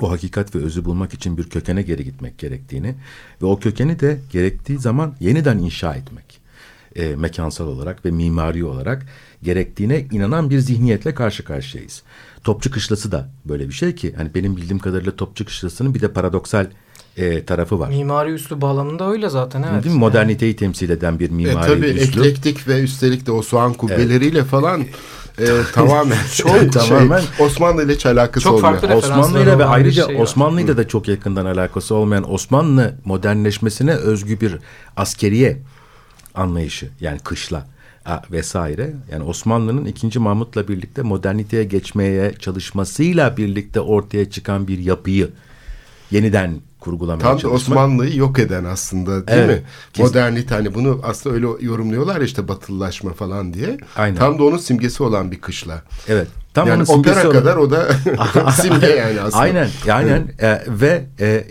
[0.00, 2.94] o hakikat ve özü bulmak için bir kökene geri gitmek gerektiğini
[3.42, 6.40] ve o kökeni de gerektiği zaman yeniden inşa etmek
[6.96, 9.06] e, mekansal olarak ve mimari olarak
[9.42, 12.02] gerektiğine inanan bir zihniyetle karşı karşıyayız.
[12.44, 16.12] Topçu Kışlası da böyle bir şey ki hani benim bildiğim kadarıyla Topçu Kışlası'nın bir de
[16.12, 16.66] paradoksal
[17.16, 17.88] e, tarafı var.
[17.88, 19.84] Mimari üslü bağlamında öyle zaten evet.
[19.84, 20.00] Değil mi?
[20.00, 22.26] Moderniteyi temsil eden bir E, mimari tabii üslup.
[22.26, 24.84] eklektik ve üstelik de o soğan kubbeleriyle falan
[25.38, 27.20] e, tamamen çok Evet, tamamen.
[27.20, 30.20] şey, Osmanlı ile hiç alakası Çok referansları Osmanlı ile ve ayrıca şey.
[30.20, 34.58] Osmanlı ile de çok yakından alakası olmayan Osmanlı modernleşmesine özgü bir
[34.96, 35.58] askeriye
[36.34, 37.66] anlayışı yani kışla
[38.30, 38.94] vesaire.
[39.12, 40.18] Yani Osmanlı'nın 2.
[40.18, 45.30] Mahmut'la birlikte moderniteye geçmeye çalışmasıyla birlikte ortaya çıkan bir yapıyı
[46.10, 47.78] yeniden kurgulamaya Tam çalışmak.
[47.78, 49.66] Osmanlı'yı yok eden aslında değil Evet, mi?
[49.92, 50.06] kesin.
[50.08, 53.78] Modernite hani bunu aslında öyle yorumluyorlar ya işte batılılaşma falan diye.
[53.96, 54.16] Aynen.
[54.16, 55.82] Tam da onun simgesi olan bir kışla.
[56.08, 56.28] Evet.
[56.54, 57.88] Tam yani onun opera olan- kadar o da
[58.62, 59.42] simge yani aslında.
[59.42, 61.44] Aynen, aynen E, ve e,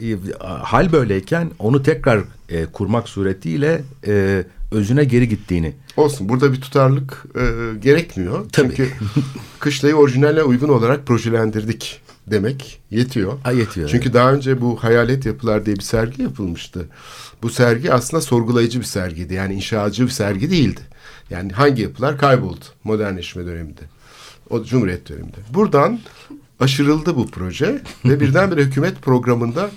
[0.64, 2.20] hal böyleyken onu tekrar
[2.50, 5.74] e, kurmak suretiyle e, özüne geri gittiğini.
[5.98, 7.44] Olsun burada bir tutarlık e,
[7.80, 8.46] gerekmiyor.
[8.52, 8.68] Tabii.
[8.68, 8.90] Çünkü
[9.60, 13.40] kışlayı orijinale uygun olarak projelendirdik demek yetiyor.
[13.44, 16.88] Ha, yetiyor, Çünkü daha önce bu Hayalet Yapılar diye bir sergi yapılmıştı.
[17.42, 19.34] Bu sergi aslında sorgulayıcı bir sergiydi.
[19.34, 20.82] Yani inşacı bir sergi değildi.
[21.30, 23.82] Yani hangi yapılar kayboldu modernleşme döneminde.
[24.50, 25.38] O Cumhuriyet döneminde.
[25.54, 26.00] Buradan
[26.60, 29.70] aşırıldı bu proje ve birdenbire hükümet programında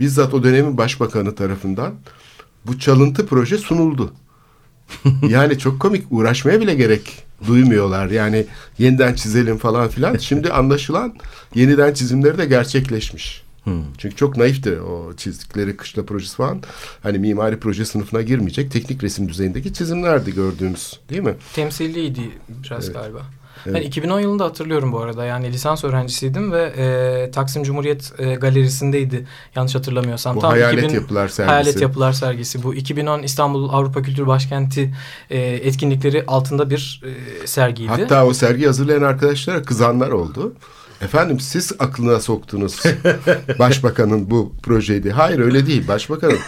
[0.00, 1.94] bizzat o dönemin başbakanı tarafından
[2.66, 4.12] bu çalıntı proje sunuldu.
[5.28, 8.10] yani çok komik uğraşmaya bile gerek duymuyorlar.
[8.10, 8.46] Yani
[8.78, 10.16] yeniden çizelim falan filan.
[10.16, 11.14] Şimdi anlaşılan
[11.54, 13.44] yeniden çizimleri de gerçekleşmiş.
[13.98, 16.62] Çünkü çok naifti o çizdikleri kışla projesi falan.
[17.02, 21.34] Hani mimari proje sınıfına girmeyecek teknik resim düzeyindeki çizimlerdi gördüğümüz değil mi?
[21.54, 23.22] Temsilliydi biraz galiba.
[23.66, 23.76] Evet.
[23.76, 25.24] Ben 2010 yılında hatırlıyorum bu arada.
[25.24, 30.36] Yani lisans öğrencisiydim ve e, Taksim Cumhuriyet e, Galerisindeydi yanlış hatırlamıyorsam.
[30.36, 31.52] Bu Tam Hayalet 2000 Yapılar sergisi.
[31.52, 32.62] Hayalet Yapılar sergisi.
[32.62, 34.94] Bu 2010 İstanbul Avrupa Kültür Başkenti
[35.30, 37.02] e, etkinlikleri altında bir
[37.42, 37.88] e, sergiydi.
[37.88, 40.54] Hatta o sergi hazırlayan arkadaşlara kızanlar oldu.
[41.00, 42.82] Efendim siz aklına soktunuz
[43.58, 45.10] başbakanın bu projeydi.
[45.10, 45.88] Hayır öyle değil.
[45.88, 46.38] Başbakanın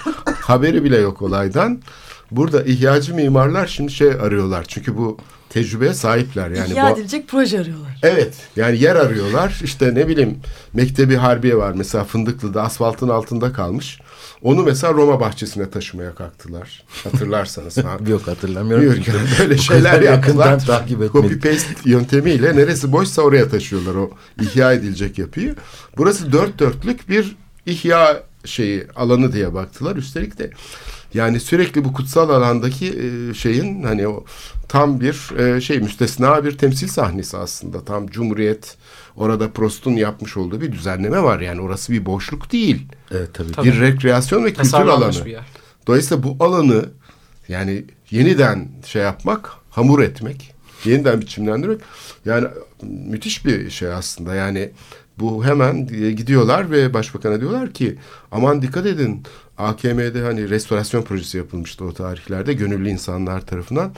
[0.41, 1.81] haberi bile yok olaydan.
[2.31, 4.65] Burada ihyacı mimarlar şimdi şey arıyorlar.
[4.69, 6.51] Çünkü bu tecrübeye sahipler.
[6.51, 7.99] Yani İhya bu, edilecek proje arıyorlar.
[8.03, 10.39] Evet yani yer arıyorlar işte ne bileyim
[10.73, 14.01] Mektebi Harbiye var mesela Fındıklı'da asfaltın altında kalmış.
[14.43, 16.85] Onu mesela Roma bahçesine taşımaya kalktılar.
[17.05, 17.77] Hatırlarsanız.
[17.79, 17.99] ha.
[18.09, 18.85] Yok hatırlamıyorum.
[18.87, 18.97] Yok,
[19.41, 20.67] böyle şeyler yaptılar.
[20.67, 21.41] takip Copy etmedim.
[21.41, 24.11] paste yöntemiyle neresi boşsa oraya taşıyorlar o
[24.41, 25.55] ihya edilecek yapıyı.
[25.97, 27.37] Burası dört dörtlük bir
[27.67, 29.97] ihya şeyi alanı diye baktılar.
[29.97, 30.51] Üstelik de
[31.17, 34.25] yani sürekli bu kutsal alandaki e, şeyin hani o
[34.69, 37.85] tam bir e, şey müstesna bir temsil sahnesi aslında.
[37.85, 38.77] Tam Cumhuriyet
[39.17, 41.41] orada Prost'un yapmış olduğu bir düzenleme var.
[41.41, 42.87] Yani orası bir boşluk değil.
[43.11, 43.53] Evet tabii.
[43.53, 43.69] Tabii.
[43.69, 45.25] Bir rekreasyon ve kültür alanı.
[45.25, 45.47] bir yer.
[45.87, 46.85] Dolayısıyla bu alanı
[47.49, 51.81] yani yeniden şey yapmak, hamur etmek, yeniden biçimlendirmek
[52.25, 52.49] yani
[52.83, 54.35] müthiş bir şey aslında.
[54.35, 54.71] Yani
[55.19, 57.99] bu hemen e, gidiyorlar ve başbakana diyorlar ki
[58.33, 59.23] aman dikkat edin
[59.59, 63.93] AKM'de hani restorasyon projesi yapılmıştı o tarihlerde gönüllü insanlar tarafından.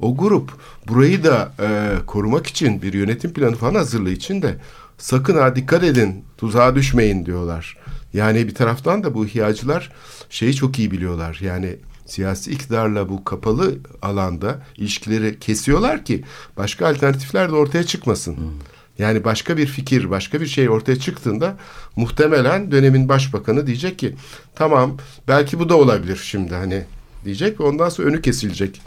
[0.00, 0.50] O grup
[0.88, 4.56] burayı da e, korumak için bir yönetim planı falan hazırlığı için de
[4.98, 7.76] sakın ha dikkat edin tuzağa düşmeyin diyorlar.
[8.12, 9.92] Yani bir taraftan da bu ihyacılar
[10.30, 11.38] şeyi çok iyi biliyorlar.
[11.40, 16.24] Yani siyasi iktidarla bu kapalı alanda ilişkileri kesiyorlar ki
[16.56, 18.36] başka alternatifler de ortaya çıkmasın.
[18.98, 21.56] Yani başka bir fikir, başka bir şey ortaya çıktığında
[21.96, 24.14] muhtemelen dönemin başbakanı diyecek ki
[24.54, 24.96] tamam
[25.28, 26.84] belki bu da olabilir şimdi hani
[27.24, 28.80] diyecek ve ondan sonra önü kesilecek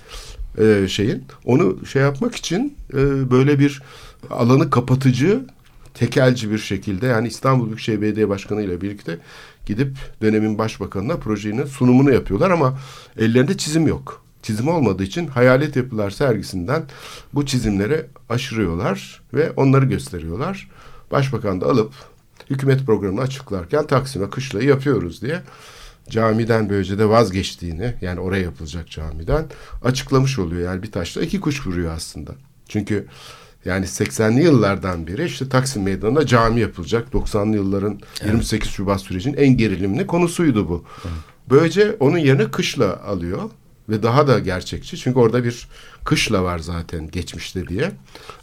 [0.58, 1.24] e, şeyin.
[1.46, 3.82] Onu şey yapmak için e, böyle bir
[4.30, 5.42] alanı kapatıcı
[5.94, 9.20] tekelci bir şekilde yani İstanbul Büyükşehir Belediye Başkanı ile birlikte
[9.66, 12.80] gidip dönemin başbakanına projenin sunumunu yapıyorlar ama
[13.18, 14.27] ellerinde çizim yok.
[14.48, 16.84] Çizim olmadığı için hayalet yapılar sergisinden
[17.34, 20.70] bu çizimleri aşırıyorlar ve onları gösteriyorlar.
[21.12, 21.94] Başbakan da alıp
[22.50, 25.42] hükümet programını açıklarken Taksim'e kışlayı yapıyoruz diye
[26.10, 29.46] camiden böylece de vazgeçtiğini yani oraya yapılacak camiden
[29.84, 30.62] açıklamış oluyor.
[30.62, 32.32] Yani bir taşla iki kuş vuruyor aslında.
[32.68, 33.08] Çünkü
[33.66, 37.08] yani 80'li yıllardan beri işte Taksim Meydanı'nda cami yapılacak.
[37.14, 40.86] 90'lı yılların 28 Şubat sürecinin en gerilimli konusuydu bu.
[41.50, 43.50] Böylece onun yerine kışla alıyor
[43.90, 44.98] ve daha da gerçekçi.
[44.98, 45.68] Çünkü orada bir
[46.06, 47.92] kışla var zaten geçmişte diye.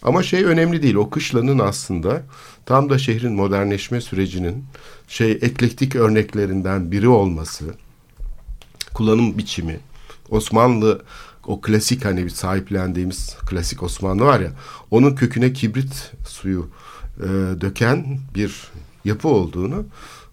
[0.03, 0.95] Ama şey önemli değil.
[0.95, 2.23] O kışlanın aslında
[2.67, 4.65] tam da şehrin modernleşme sürecinin
[5.09, 7.65] şey eklektik örneklerinden biri olması,
[8.95, 9.81] kullanım biçimi,
[10.31, 11.03] Osmanlı
[11.47, 14.51] o klasik hani bir sahiplendiğimiz klasik Osmanlı var ya
[14.91, 16.69] onun köküne kibrit suyu
[17.19, 17.27] e,
[17.61, 18.73] döken bir
[19.05, 19.85] yapı olduğunu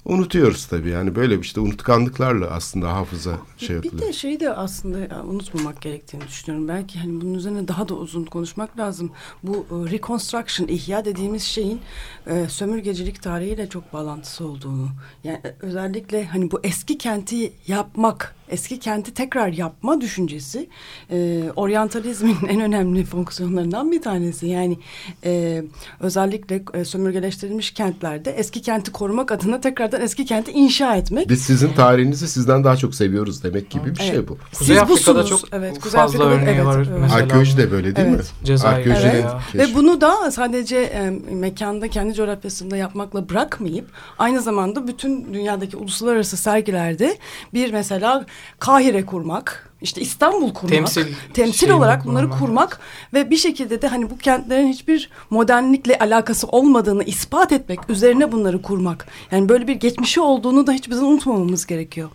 [0.05, 0.89] unutuyoruz tabii.
[0.89, 4.07] Yani böyle bir işte unutkanlıklarla aslında hafıza şey Bir yapılıyor.
[4.07, 6.67] de şeyi de aslında unutmamak gerektiğini düşünüyorum.
[6.67, 9.11] Belki hani bunun üzerine daha da uzun konuşmak lazım.
[9.43, 11.79] Bu e, reconstruction, ihya dediğimiz şeyin
[12.27, 14.87] e, sömürgecilik tarihiyle çok bağlantısı olduğunu.
[15.23, 20.69] Yani e, özellikle hani bu eski kenti yapmak, eski kenti tekrar yapma düşüncesi
[21.11, 24.47] e, oryantalizmin en önemli fonksiyonlarından bir tanesi.
[24.47, 24.77] Yani
[25.23, 25.63] e,
[25.99, 29.61] özellikle e, sömürgeleştirilmiş kentlerde eski kenti korumak adına
[29.91, 31.29] tekrardan eski kenti inşa etmek.
[31.29, 34.27] Biz sizin tarihinizi sizden daha çok seviyoruz demek gibi bir şey Evet.
[34.29, 34.37] bu.
[34.57, 35.29] Kuzey Siz Afrika'da busunuz.
[35.29, 36.77] çok Evet, Kuzey fazla Afrika'da- örneği evet, var.
[36.77, 36.99] evet.
[37.01, 38.19] Mesela Arkeoloji de böyle değil Evet.
[38.19, 38.45] mi?
[38.45, 39.39] Cezayir'de Arkeolojinin ya.
[39.51, 39.57] keşfi.
[39.57, 43.85] Ve bunu da sadece e, mekanda kendi coğrafyasında yapmakla bırakmayıp
[44.19, 47.17] aynı zamanda bütün dünyadaki uluslararası sergilerde
[47.53, 48.25] bir mesela
[48.59, 52.39] Kahire kurmak, işte İstanbul kurmak, Temsil temsil olarak bunları kullanmak.
[52.39, 52.79] kurmak
[53.13, 58.61] ve bir şekilde de hani bu kentlerin hiçbir modernlikle alakası olmadığını ispat etmek, üzerine bunları
[58.61, 59.07] kurmak.
[59.31, 62.09] Yani böyle bir geçmişi olduğunu da hiçbir zaman unutmamamız gerekiyor.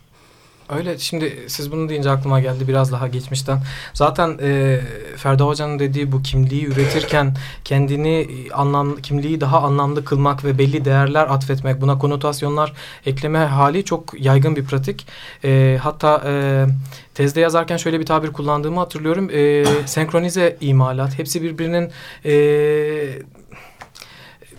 [0.69, 3.59] Öyle şimdi siz bunu deyince aklıma geldi biraz daha geçmişten.
[3.95, 4.81] Zaten e,
[5.17, 11.27] Ferda Hoca'nın dediği bu kimliği üretirken kendini anlam kimliği daha anlamlı kılmak ve belli değerler
[11.27, 12.73] atfetmek buna konotasyonlar
[13.07, 15.07] ekleme hali çok yaygın bir pratik.
[15.45, 16.67] E, hatta e,
[17.15, 19.31] tezde yazarken şöyle bir tabir kullandığımı hatırlıyorum.
[19.33, 21.91] E, senkronize imalat hepsi birbirinin
[22.25, 22.33] e,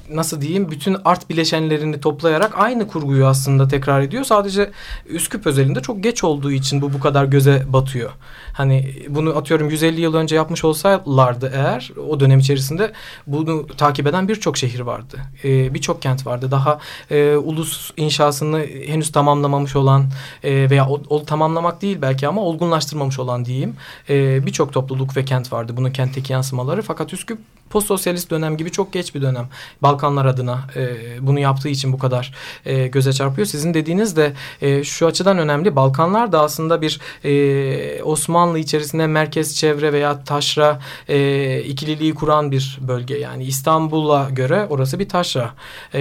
[0.09, 4.23] nasıl diyeyim bütün art bileşenlerini toplayarak aynı kurguyu aslında tekrar ediyor.
[4.23, 4.71] Sadece
[5.05, 8.11] Üsküp özelinde çok geç olduğu için bu bu kadar göze batıyor.
[8.57, 12.91] Hani bunu atıyorum 150 yıl önce yapmış olsalardı eğer o dönem içerisinde
[13.27, 15.17] bunu takip eden birçok şehir vardı.
[15.43, 16.51] Ee, birçok kent vardı.
[16.51, 16.79] Daha
[17.11, 20.05] e, ulus inşasını henüz tamamlamamış olan
[20.43, 23.75] e, veya o, o tamamlamak değil belki ama olgunlaştırmamış olan diyeyim.
[24.09, 25.73] E, birçok topluluk ve kent vardı.
[25.77, 26.81] Bunun kentteki yansımaları.
[26.81, 27.39] Fakat Üsküp
[27.69, 29.47] postsosyalist dönem gibi çok geç bir dönem.
[29.81, 30.87] Balkan Balkanlar adına e,
[31.21, 32.33] bunu yaptığı için bu kadar
[32.65, 33.47] e, göze çarpıyor.
[33.47, 35.75] Sizin dediğiniz de e, şu açıdan önemli.
[35.75, 40.79] Balkanlar da aslında bir e, Osmanlı içerisinde merkez çevre veya taşra
[41.09, 43.17] e, ikililiği kuran bir bölge.
[43.17, 45.53] Yani İstanbul'a göre orası bir taşra.
[45.93, 45.99] E,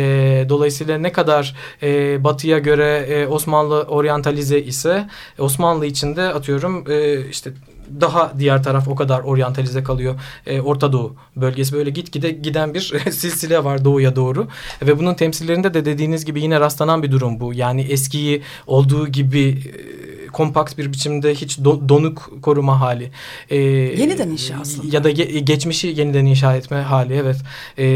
[0.48, 7.52] dolayısıyla ne kadar e, batıya göre e, Osmanlı oryantalize ise Osmanlı içinde atıyorum e, işte
[8.00, 10.20] daha diğer taraf o kadar oryantalize kalıyor.
[10.46, 12.80] E, Orta Doğu bölgesi böyle gitgide giden bir
[13.10, 14.46] silsile var doğuya doğru.
[14.82, 17.54] Ve bunun temsillerinde de dediğiniz gibi yine rastlanan bir durum bu.
[17.54, 23.10] Yani eskiyi olduğu gibi e, kompakt bir biçimde hiç do, donuk koruma hali.
[23.50, 24.96] E, yeniden inşa aslında.
[24.96, 27.36] Ya da ge, geçmişi yeniden inşa etme hali evet.
[27.78, 27.86] E,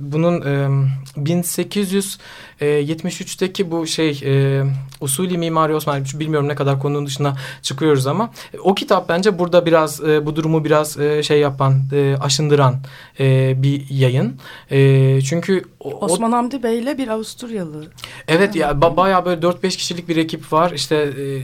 [0.00, 0.68] bunun e,
[1.16, 2.18] 1800
[2.60, 4.62] e, 73'teki bu şey e,
[5.00, 8.30] usulü mimari Osmanlı bilmiyorum ne kadar konunun dışına çıkıyoruz ama
[8.62, 12.76] o kitap bence burada biraz e, bu durumu biraz e, şey yapan e, aşındıran
[13.20, 14.38] e, bir yayın.
[14.70, 17.86] E, çünkü o, Osman Hamdi Bey ile bir Avusturyalı.
[18.28, 20.70] Evet ya ba bayağı böyle 4-5 kişilik bir ekip var.
[20.70, 21.42] İşte e,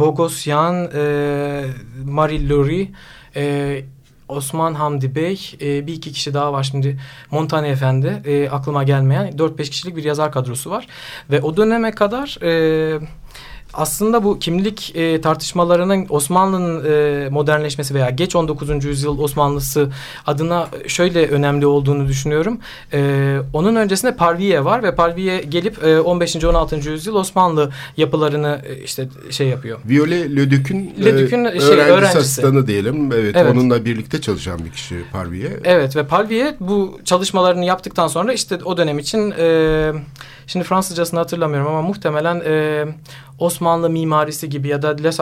[0.00, 1.64] Bogosyan, e,
[2.04, 2.88] Marie Lurie,
[3.36, 3.84] e,
[4.28, 7.00] Osman Hamdi Bey, e, bir iki kişi daha var şimdi.
[7.30, 10.86] Montane Efendi, e, aklıma gelmeyen 4-5 kişilik bir yazar kadrosu var.
[11.30, 12.38] Ve o döneme kadar...
[12.42, 13.00] E,
[13.74, 18.84] aslında bu kimlik e, tartışmalarının Osmanlı'nın e, modernleşmesi veya geç 19.
[18.84, 19.88] yüzyıl Osmanlısı
[20.26, 22.58] adına şöyle önemli olduğunu düşünüyorum.
[22.92, 26.44] E, onun öncesinde Parviye var ve Parviye gelip e, 15.
[26.44, 26.90] 16.
[26.90, 29.78] yüzyıl Osmanlı yapılarını e, işte şey yapıyor.
[29.88, 33.12] Viole Lödük'ün e, Lödük'ün e, şey, öğrencisi, öğrencisi asistanı diyelim.
[33.12, 35.50] Evet, evet, onunla birlikte çalışan bir kişi Parviye.
[35.64, 39.92] Evet ve Parviye bu çalışmalarını yaptıktan sonra işte o dönem için e,
[40.48, 42.84] şimdi Fransızcasını hatırlamıyorum ama muhtemelen e,
[43.38, 45.20] Osmanlı mimarisi gibi ya da Les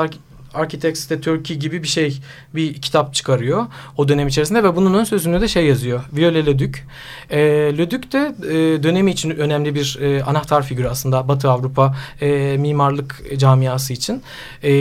[0.56, 2.18] Architects de Turkey gibi bir şey
[2.54, 3.66] bir kitap çıkarıyor
[3.96, 6.00] o dönem içerisinde ve bunun ön sözünü de şey yazıyor.
[6.12, 6.78] Viole Leduc.
[7.30, 7.38] E,
[7.78, 13.22] Leduc de e, dönemi için önemli bir e, anahtar figürü aslında Batı Avrupa e, mimarlık
[13.38, 14.22] camiası için.
[14.62, 14.72] E,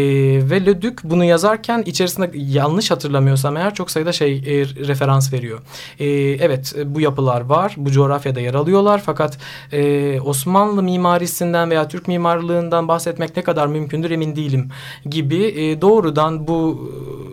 [0.49, 5.59] ve Leduc bunu yazarken içerisinde yanlış hatırlamıyorsam eğer çok sayıda şey e, referans veriyor.
[5.99, 6.05] E,
[6.45, 7.73] evet bu yapılar var.
[7.77, 9.37] Bu coğrafyada yer alıyorlar fakat
[9.71, 14.69] e, Osmanlı mimarisinden veya Türk mimarlığından bahsetmek ne kadar mümkündür emin değilim
[15.05, 17.25] gibi e, doğrudan bu e,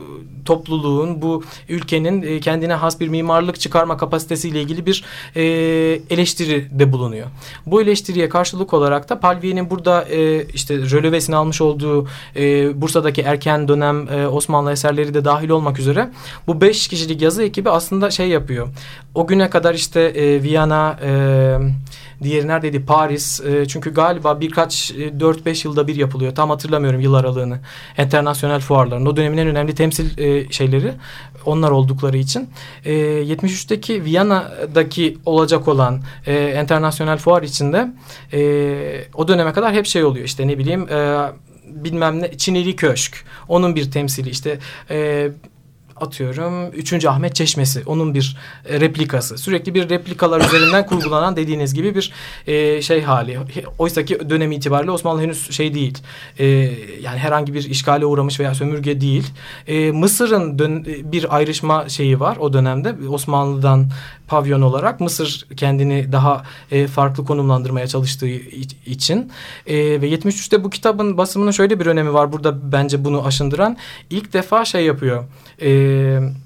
[0.45, 5.05] topluluğun, bu ülkenin e, kendine has bir mimarlık çıkarma kapasitesiyle ilgili bir
[5.37, 5.43] e,
[6.11, 7.27] eleştiri de bulunuyor.
[7.67, 13.69] Bu eleştiriye karşılık olarak da Palviye'nin burada e, işte rölevesini almış olduğu e, Bursa'daki erken
[13.69, 16.11] dönem e, Osmanlı eserleri de dahil olmak üzere
[16.47, 18.69] bu beş kişilik yazı ekibi aslında şey yapıyor.
[19.15, 21.13] O güne kadar işte e, Viyana, e,
[22.23, 22.85] Diğeri neredeydi?
[22.85, 23.41] Paris.
[23.41, 26.35] E, çünkü galiba birkaç e, 4-5 yılda bir yapılıyor.
[26.35, 27.61] Tam hatırlamıyorum yıl aralığını.
[27.97, 29.07] Enternasyonel fuarların.
[29.07, 30.93] O dönemin en önemli temsil e, şeyleri
[31.47, 32.49] onlar oldukları için.
[32.85, 37.93] E, 73'teki Viyana'daki olacak olan e, enternasyonel fuar içinde
[38.33, 40.25] e, o döneme kadar hep şey oluyor.
[40.25, 41.29] İşte ne bileyim e,
[41.67, 43.25] bilmem ne Çinili Köşk.
[43.49, 44.59] Onun bir temsili işte
[44.91, 45.29] e,
[46.03, 47.05] atıyorum 3.
[47.05, 48.37] Ahmet Çeşmesi onun bir
[48.69, 49.39] e, replikası.
[49.39, 52.13] Sürekli bir replikalar üzerinden kurgulanan dediğiniz gibi bir
[52.47, 53.39] e, şey hali.
[53.79, 55.99] Oysa ki dönem itibariyle Osmanlı henüz şey değil.
[56.39, 56.47] E,
[57.03, 59.27] yani herhangi bir işgale uğramış veya sömürge değil.
[59.67, 60.59] E, Mısır'ın
[61.13, 63.91] bir ayrışma şeyi var o dönemde Osmanlı'dan
[64.33, 68.29] pavyon olarak Mısır kendini daha e, farklı konumlandırmaya çalıştığı
[68.87, 69.33] için
[69.67, 73.77] e, ve 73'te bu kitabın basımının şöyle bir önemi var burada bence bunu aşındıran
[74.11, 75.25] ilk defa şey yapıyor.
[75.63, 76.42] Eee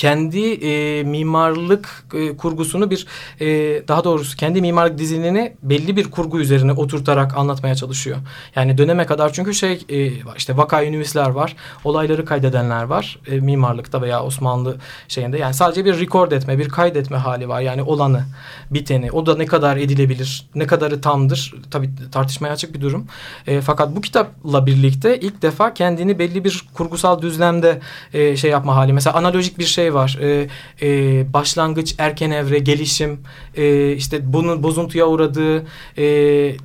[0.00, 3.06] kendi e, mimarlık e, kurgusunu bir
[3.40, 3.46] e,
[3.88, 8.16] daha doğrusu kendi mimarlık dizinini belli bir kurgu üzerine oturtarak anlatmaya çalışıyor.
[8.56, 14.02] Yani döneme kadar çünkü şey e, işte vaka üniversiteler var, olayları kaydedenler var e, mimarlıkta
[14.02, 14.76] veya Osmanlı
[15.08, 15.38] şeyinde.
[15.38, 17.60] Yani sadece bir record etme, bir kaydetme hali var.
[17.60, 18.24] Yani olanı,
[18.70, 19.12] biteni.
[19.12, 23.06] O da ne kadar edilebilir, ne kadarı tamdır tabii tartışmaya açık bir durum.
[23.46, 27.80] E, fakat bu kitapla birlikte ilk defa kendini belli bir kurgusal düzlemde
[28.12, 28.92] e, şey yapma hali.
[28.92, 30.18] Mesela analojik bir şey var.
[30.22, 30.48] E,
[30.82, 33.20] e, başlangıç, erken evre, gelişim,
[33.56, 35.66] e, işte bunun bozuntuya uğradığı
[35.98, 36.04] e,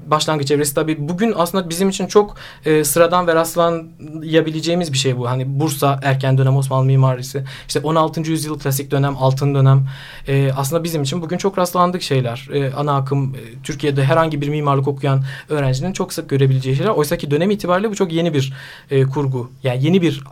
[0.08, 0.76] başlangıç evresi.
[0.76, 2.36] Tabii bugün aslında bizim için çok
[2.66, 5.30] e, sıradan ve rastlayabileceğimiz bir şey bu.
[5.30, 7.44] Hani Bursa erken dönem Osmanlı mimarisi.
[7.68, 8.22] İşte 16.
[8.22, 9.88] yüzyıl klasik dönem, altın dönem.
[10.28, 12.50] E, aslında bizim için bugün çok rastlandık şeyler.
[12.54, 16.92] E, ana akım e, Türkiye'de herhangi bir mimarlık okuyan öğrencinin çok sık görebileceği şeyler.
[16.92, 18.54] Oysa ki dönem itibariyle bu çok yeni bir
[18.92, 19.52] e, kurgu.
[19.64, 20.24] Yani yeni bir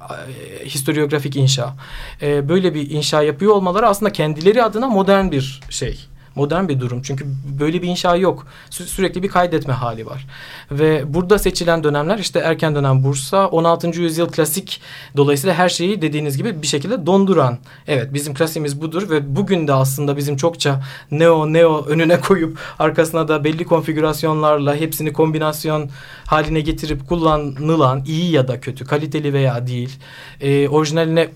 [0.62, 1.76] e, historiografik inşa.
[2.22, 7.02] E, böyle bir inşa yapıyor olmaları aslında kendileri adına modern bir şey modern bir durum.
[7.02, 7.26] Çünkü
[7.60, 8.48] böyle bir inşa yok.
[8.70, 10.28] Sü- sürekli bir kaydetme hali var.
[10.72, 13.88] Ve burada seçilen dönemler işte erken dönem Bursa, 16.
[13.88, 14.82] yüzyıl klasik
[15.18, 17.58] dolayısıyla her şeyi dediğiniz gibi bir şekilde donduran.
[17.88, 23.28] Evet bizim klasiğimiz budur ve bugün de aslında bizim çokça neo neo önüne koyup arkasına
[23.28, 25.90] da belli konfigürasyonlarla hepsini kombinasyon
[26.26, 30.00] haline getirip kullanılan iyi ya da kötü, kaliteli veya değil,
[30.42, 31.30] e, orijinaline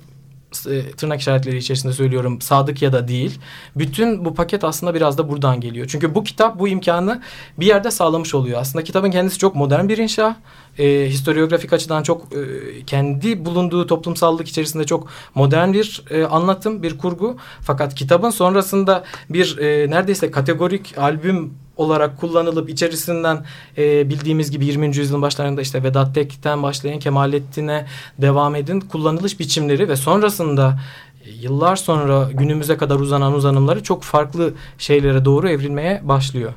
[0.97, 3.39] tırnak işaretleri içerisinde söylüyorum sadık ya da değil.
[3.75, 5.87] Bütün bu paket aslında biraz da buradan geliyor.
[5.89, 7.21] Çünkü bu kitap bu imkanı
[7.57, 8.61] bir yerde sağlamış oluyor.
[8.61, 10.35] Aslında kitabın kendisi çok modern bir inşa.
[10.79, 12.37] E, historiografik açıdan çok e,
[12.85, 17.37] kendi bulunduğu toplumsallık içerisinde çok modern bir e, anlatım, bir kurgu.
[17.61, 23.45] Fakat kitabın sonrasında bir e, neredeyse kategorik albüm olarak kullanılıp içerisinden
[23.77, 24.97] e, bildiğimiz gibi 20.
[24.97, 27.85] yüzyılın başlarında işte Vedat Tek'ten başlayan Kemalettin'e
[28.17, 30.79] devam edin kullanılış biçimleri ve sonrasında
[31.25, 36.53] e, yıllar sonra günümüze kadar uzanan uzanımları çok farklı şeylere doğru evrilmeye başlıyor.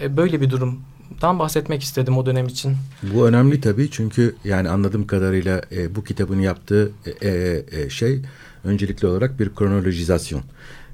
[0.00, 0.50] E, böyle bir
[1.10, 2.76] durumdan bahsetmek istedim o dönem için.
[3.14, 6.90] Bu önemli tabii çünkü yani anladığım kadarıyla e, bu kitabın yaptığı
[7.22, 8.20] e, e, şey
[8.64, 10.42] öncelikli olarak bir kronolojizasyon.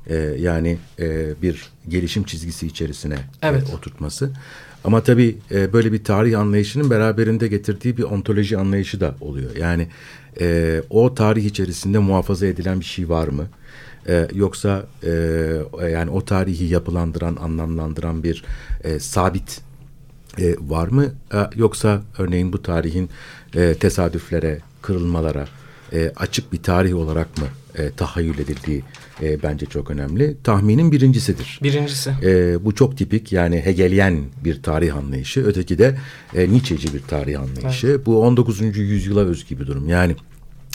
[0.06, 3.70] E, yani e, bir gelişim çizgisi içerisine evet.
[3.70, 4.30] e, oturtması.
[4.84, 9.56] Ama tabii e, böyle bir tarih anlayışının beraberinde getirdiği bir ontoloji anlayışı da oluyor.
[9.56, 9.88] Yani
[10.40, 13.46] e, o tarih içerisinde muhafaza edilen bir şey var mı?
[14.08, 15.10] E, yoksa e,
[15.92, 18.44] yani o tarihi yapılandıran, anlamlandıran bir
[18.84, 19.60] e, sabit
[20.38, 21.04] e, var mı?
[21.34, 23.10] E, yoksa örneğin bu tarihin
[23.54, 25.46] e, tesadüflere, kırılmalara
[25.92, 27.46] e, açık bir tarih olarak mı
[27.78, 28.82] e, tahayyül edildiği
[29.22, 30.36] e, bence çok önemli.
[30.44, 31.60] Tahminin birincisidir.
[31.62, 32.10] Birincisi.
[32.22, 35.40] E, bu çok tipik yani Hegelyen bir tarih anlayışı.
[35.40, 35.98] Öteki de
[36.34, 37.86] e, Nietzsche'ci bir tarih anlayışı.
[37.86, 38.06] Evet.
[38.06, 38.60] Bu 19.
[38.76, 39.88] yüzyıla özgü bir durum.
[39.88, 40.16] Yani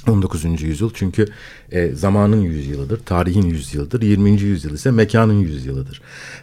[0.08, 0.62] 19.
[0.62, 1.26] yüzyıl çünkü
[1.72, 4.02] e, zamanın yüzyılıdır, tarihin yüzyılıdır.
[4.02, 4.42] 20.
[4.42, 6.02] yüzyıl ise mekanın yüzyılıdır.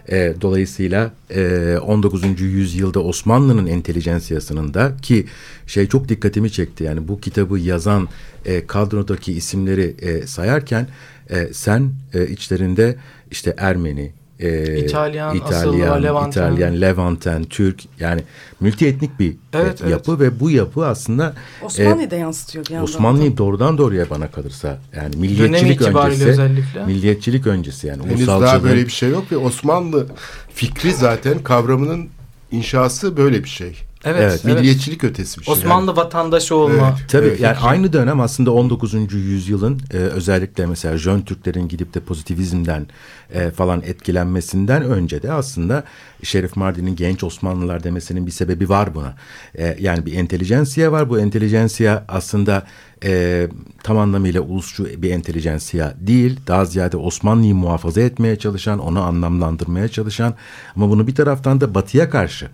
[0.08, 2.40] E, dolayısıyla e, 19.
[2.40, 5.26] yüzyılda Osmanlı'nın entelijensiyasının da ki
[5.66, 6.84] şey çok dikkatimi çekti.
[6.84, 8.08] Yani bu kitabı yazan
[8.44, 10.88] e, kadrodaki isimleri e, sayarken
[11.30, 12.96] e, sen e, içlerinde
[13.30, 16.52] işte Ermeni, e, İtalyan, İtalyan, asıllı, Levanten.
[16.52, 18.22] İtalyan, Levanten, Türk yani
[18.60, 20.20] multietnik bir evet, e, yapı evet.
[20.20, 22.78] ve bu yapı aslında Osmanlı'yı e, da yansıtıyor bir.
[22.78, 26.86] Osmanlı'yı doğrudan doğruya bana kalırsa yani milliyetçilik öncesi özellikle.
[26.86, 30.06] milliyetçilik öncesi yani Henüz daha böyle bir şey yok ve Osmanlı
[30.54, 32.08] fikri zaten kavramının
[32.50, 33.76] inşası böyle bir şey.
[34.04, 34.44] Evet, evet.
[34.44, 35.54] Milliyetçilik ötesi bir şey.
[35.54, 35.96] Osmanlı yani.
[35.96, 36.96] vatandaşı olma.
[36.98, 38.94] Evet, Tabii evet, yani aynı dönem aslında 19.
[39.12, 42.86] yüzyılın e, özellikle mesela Jön Türklerin gidip de pozitivizmden
[43.34, 45.84] e, falan etkilenmesinden önce de aslında
[46.22, 49.14] Şerif Mardin'in genç Osmanlılar demesinin bir sebebi var buna.
[49.58, 51.10] E, yani bir entelijensiya var.
[51.10, 52.66] Bu entelijensiya aslında
[53.04, 53.46] e,
[53.82, 56.40] tam anlamıyla ulusçu bir entelijensiya değil.
[56.46, 60.34] Daha ziyade Osmanlı'yı muhafaza etmeye çalışan, onu anlamlandırmaya çalışan
[60.76, 62.48] ama bunu bir taraftan da batıya karşı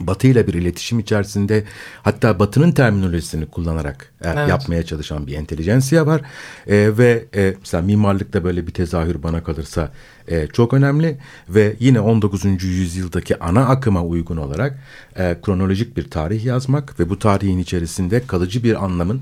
[0.00, 1.64] Batı ile bir iletişim içerisinde
[2.02, 4.48] hatta Batı'nın terminolojisini kullanarak e, evet.
[4.48, 6.20] yapmaya çalışan bir entelijensiya var.
[6.66, 9.92] E, ve e, mesela mimarlıkta böyle bir tezahür bana kalırsa
[10.28, 11.18] e, çok önemli
[11.48, 12.44] ve yine 19.
[12.64, 14.78] yüzyıldaki ana akıma uygun olarak
[15.16, 19.20] e, kronolojik bir tarih yazmak ve bu tarihin içerisinde kalıcı bir anlamın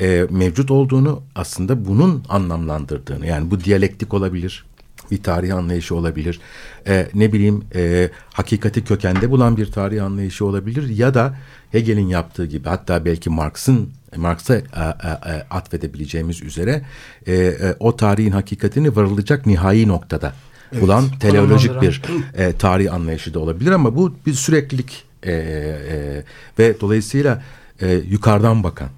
[0.00, 4.67] e, mevcut olduğunu aslında bunun anlamlandırdığını yani bu diyalektik olabilir
[5.10, 6.40] bir tarih anlayışı olabilir.
[6.86, 11.34] E, ne bileyim e, hakikati kökende bulan bir tarih anlayışı olabilir ya da
[11.72, 16.82] Hegel'in yaptığı gibi hatta belki Marx'ın Marx'a e, e, e, atfedebileceğimiz üzere
[17.26, 20.32] e, e, o tarihin hakikatini varılacak nihai noktada
[20.72, 22.02] evet, bulan teleolojik bir
[22.34, 26.24] e, tarih anlayışı da olabilir ama bu bir süreklilik e, e,
[26.58, 27.42] ve dolayısıyla
[27.80, 28.88] e, yukarıdan bakan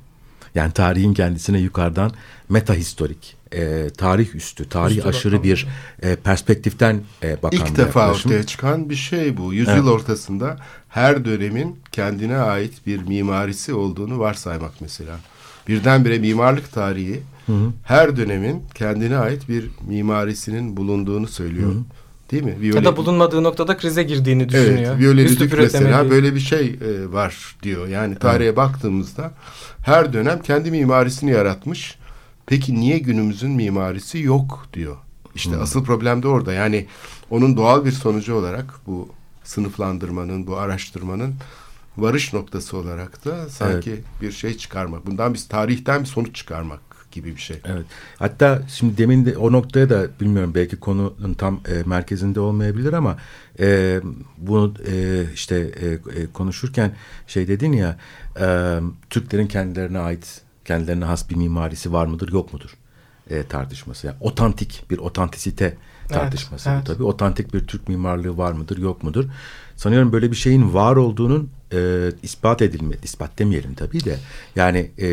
[0.55, 2.13] yani tarihin kendisine yukarıdan
[2.49, 5.45] metahistorik e, tarih üstü, tarih üstü aşırı bakalım.
[5.45, 5.67] bir
[6.03, 8.31] e, perspektiften e, bakan İlk defa yaklaşım.
[8.31, 9.55] ortaya çıkan bir şey bu.
[9.55, 9.85] Yüzyıl evet.
[9.85, 10.57] ortasında
[10.89, 15.17] her dönemin kendine ait bir mimarisi olduğunu varsaymak mesela.
[15.69, 17.73] Birdenbire mimarlık tarihi hı hı.
[17.85, 21.71] her dönemin kendine ait bir mimarisinin bulunduğunu söylüyor.
[21.71, 21.85] Hı hı.
[22.31, 22.57] Değil mi?
[22.61, 22.79] Viyole...
[22.79, 24.93] Ya da bulunmadığı noktada krize girdiğini düşünüyor.
[24.93, 25.27] Evet, Viyole
[25.57, 27.89] mesela böyle bir şey e, var diyor.
[27.89, 28.57] Yani tarihe evet.
[28.57, 29.33] baktığımızda
[29.83, 31.99] her dönem kendi mimarisini yaratmış
[32.51, 34.97] Peki niye günümüzün mimarisi yok diyor.
[35.35, 35.63] İşte hmm.
[35.63, 36.53] asıl problem de orada.
[36.53, 36.87] Yani
[37.31, 39.09] onun doğal bir sonucu olarak bu
[39.45, 41.35] sınıflandırmanın, bu araştırmanın
[41.97, 44.05] varış noktası olarak da sanki evet.
[44.23, 45.07] bir şey çıkarmak.
[45.07, 46.81] Bundan biz tarihten bir sonuç çıkarmak
[47.13, 47.61] gibi bir şey.
[47.65, 47.87] Evet.
[48.19, 53.17] Hatta şimdi demin de o noktaya da bilmiyorum belki konunun tam e, merkezinde olmayabilir ama
[53.61, 54.01] e,
[54.39, 56.93] bunu e, işte e, e, konuşurken
[57.27, 57.99] şey dedin ya
[58.41, 58.79] e,
[59.11, 62.71] Türklerin kendilerine ait kendilerine has bir mimarisi var mıdır yok mudur
[63.31, 64.07] e, tartışması.
[64.07, 65.77] Yani otantik bir otantisite
[66.09, 66.81] tartışması evet.
[66.81, 67.03] bu tabii.
[67.03, 69.25] Otantik bir Türk mimarlığı var mıdır yok mudur?
[69.77, 74.17] Sanıyorum böyle bir şeyin var olduğunun e, ispat edilme, ispat demeyelim tabii de
[74.57, 75.09] yani e,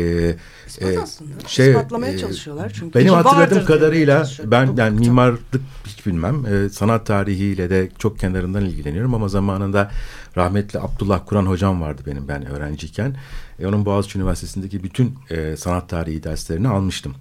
[0.66, 1.30] İspat e, aslında.
[1.46, 2.98] şey, İspatlamaya e, çalışıyorlar çünkü.
[2.98, 5.40] Benim hatırladığım kadarıyla ben Bu- yani bu- mimarlık
[5.86, 6.46] hiç bilmem.
[6.46, 9.90] E, sanat tarihiyle de çok kenarından ilgileniyorum ama zamanında
[10.38, 13.16] rahmetli Abdullah Kur'an hocam vardı benim ben öğrenciyken.
[13.60, 17.14] E, onun Boğaziçi Üniversitesi'ndeki bütün e, sanat tarihi derslerini almıştım.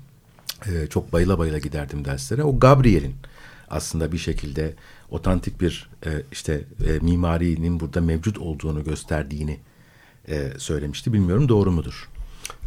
[0.65, 2.43] E, çok bayıla bayıla giderdim derslere.
[2.43, 3.15] O Gabriel'in
[3.69, 4.73] aslında bir şekilde
[5.11, 9.59] otantik bir e, işte e, mimarinin burada mevcut olduğunu gösterdiğini
[10.27, 11.13] e, söylemişti.
[11.13, 12.09] Bilmiyorum doğru mudur?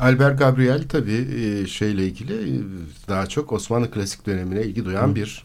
[0.01, 2.61] Albert Gabriel tabii e, şeyle ilgili e,
[3.09, 5.45] daha çok Osmanlı klasik dönemine ilgi duyan bir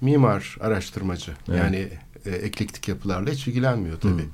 [0.00, 1.32] mimar, araştırmacı.
[1.48, 1.58] Evet.
[1.58, 1.88] Yani
[2.26, 4.28] e, eklektik yapılarla hiç ilgilenmiyor tabii.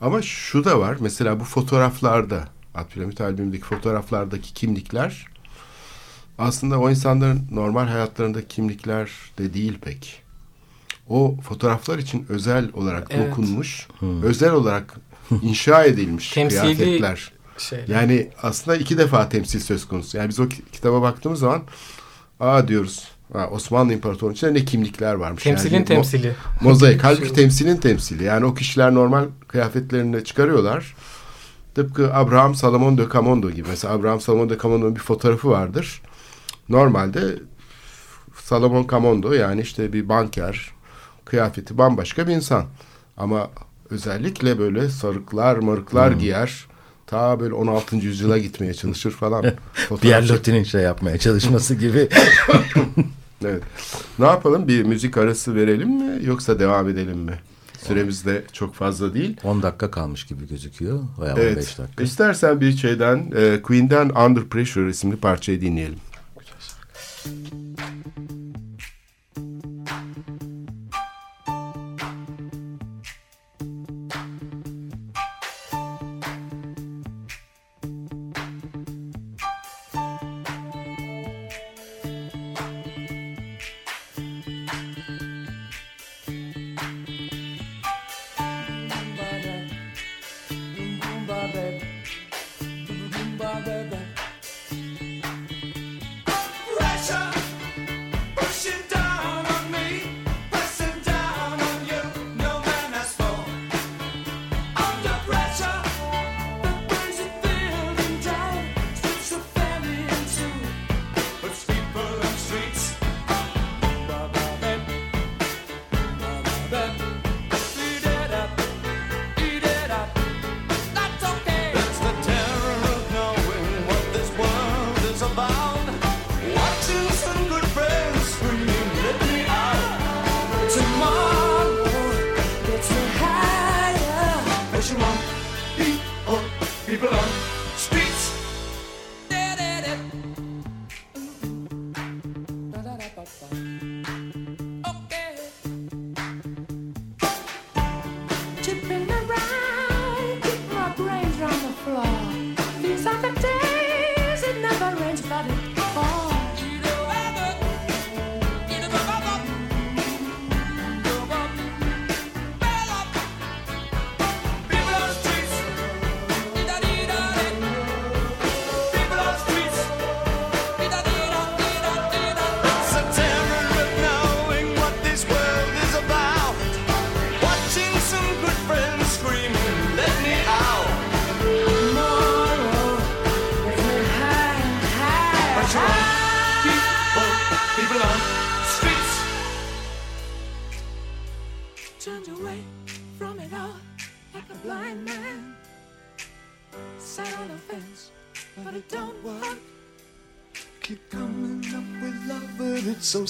[0.00, 0.96] Ama şu da var.
[1.00, 5.26] Mesela bu fotoğraflarda, Abdülhamit albümündeki fotoğraflardaki kimlikler
[6.38, 10.22] aslında o insanların normal hayatlarındaki kimlikler de değil pek.
[11.08, 13.30] O fotoğraflar için özel olarak Evet.
[13.30, 13.88] dokunmuş,
[14.22, 14.94] özel olarak
[15.42, 17.32] inşa edilmiş kıyafetler.
[17.58, 17.84] Şey.
[17.88, 20.16] Yani aslında iki defa temsil söz konusu.
[20.18, 21.62] Yani biz o ki- kitaba baktığımız zaman
[22.40, 25.42] aa diyoruz ha, Osmanlı İmparatorluğu'nun içinde ne kimlikler varmış.
[25.42, 26.34] temsilin yani, mo- temsili.
[26.60, 27.04] mozaik.
[27.04, 28.24] Halbuki temsilin temsili.
[28.24, 30.96] Yani o kişiler normal kıyafetlerini çıkarıyorlar.
[31.74, 33.68] Tıpkı Abraham Salomon de Camondo gibi.
[33.68, 36.02] Mesela Abraham Salomon de Camondo'nun bir fotoğrafı vardır.
[36.68, 37.20] Normalde
[38.34, 40.70] Salomon Camondo yani işte bir banker
[41.24, 42.64] kıyafeti bambaşka bir insan.
[43.16, 43.50] Ama
[43.90, 46.66] özellikle böyle sarıklar marıklar giyer.
[47.06, 47.96] Ta böyle 16.
[47.96, 49.44] yüzyıla gitmeye çalışır falan.
[50.00, 52.08] Pierre Loti'nin şey yapmaya çalışması gibi.
[53.44, 53.62] Evet.
[54.18, 54.68] Ne yapalım?
[54.68, 57.34] Bir müzik arası verelim mi yoksa devam edelim mi?
[57.86, 59.36] Süremiz de çok fazla değil.
[59.44, 61.00] 10 dakika kalmış gibi gözüküyor.
[61.20, 61.56] Veya Evet.
[61.56, 62.04] 15 dakika.
[62.04, 65.98] İstersen bir şeyden e, Queen'den Under Pressure isimli parçayı dinleyelim.
[66.36, 67.36] Pressure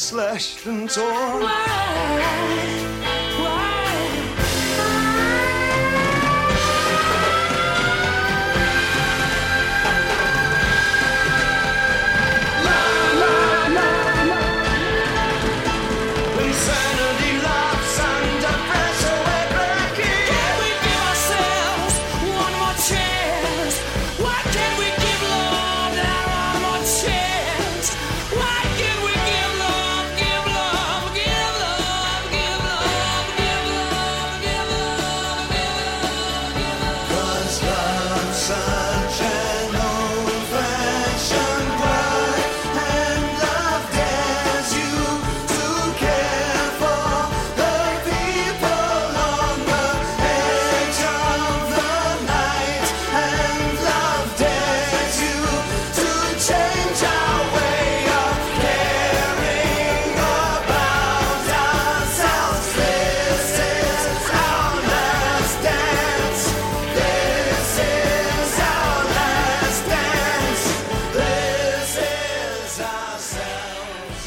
[0.06, 2.25] slashed and torn.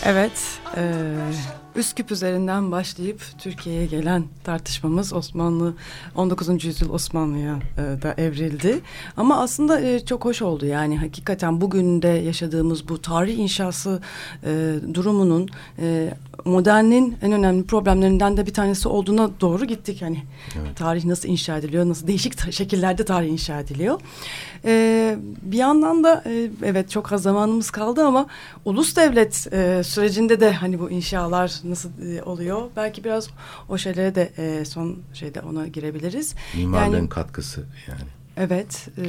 [0.10, 0.94] Evet, e,
[1.76, 5.74] Üsküp üzerinden başlayıp Türkiye'ye gelen tartışmamız Osmanlı
[6.16, 6.64] 19.
[6.66, 8.80] yüzyıl Osmanlı'ya e, da evrildi.
[9.18, 14.02] Ama aslında e, çok hoş oldu yani hakikaten bugün de yaşadığımız bu tarih inşası
[14.44, 15.50] e, durumunun
[15.80, 16.14] e,
[16.46, 20.02] modernin en önemli problemlerinden de bir tanesi olduğuna doğru gittik.
[20.02, 20.24] Yani
[20.76, 24.02] tarih nasıl inşa ediliyor, nasıl değişik şekillerde tarih inşa ediliyor.
[24.66, 28.28] E, bir yandan da e, evet çok az zamanımız kaldı ama
[28.66, 32.62] ulus devlet e, sürecinde de hani bu inşalar nasıl e, oluyor?
[32.76, 33.28] Belki biraz
[33.70, 36.36] o şeylere de e, son şeyde ona girebiliriz.
[36.56, 38.10] Mimarlığın Yani- katkısı yani.
[38.38, 39.04] Evet e,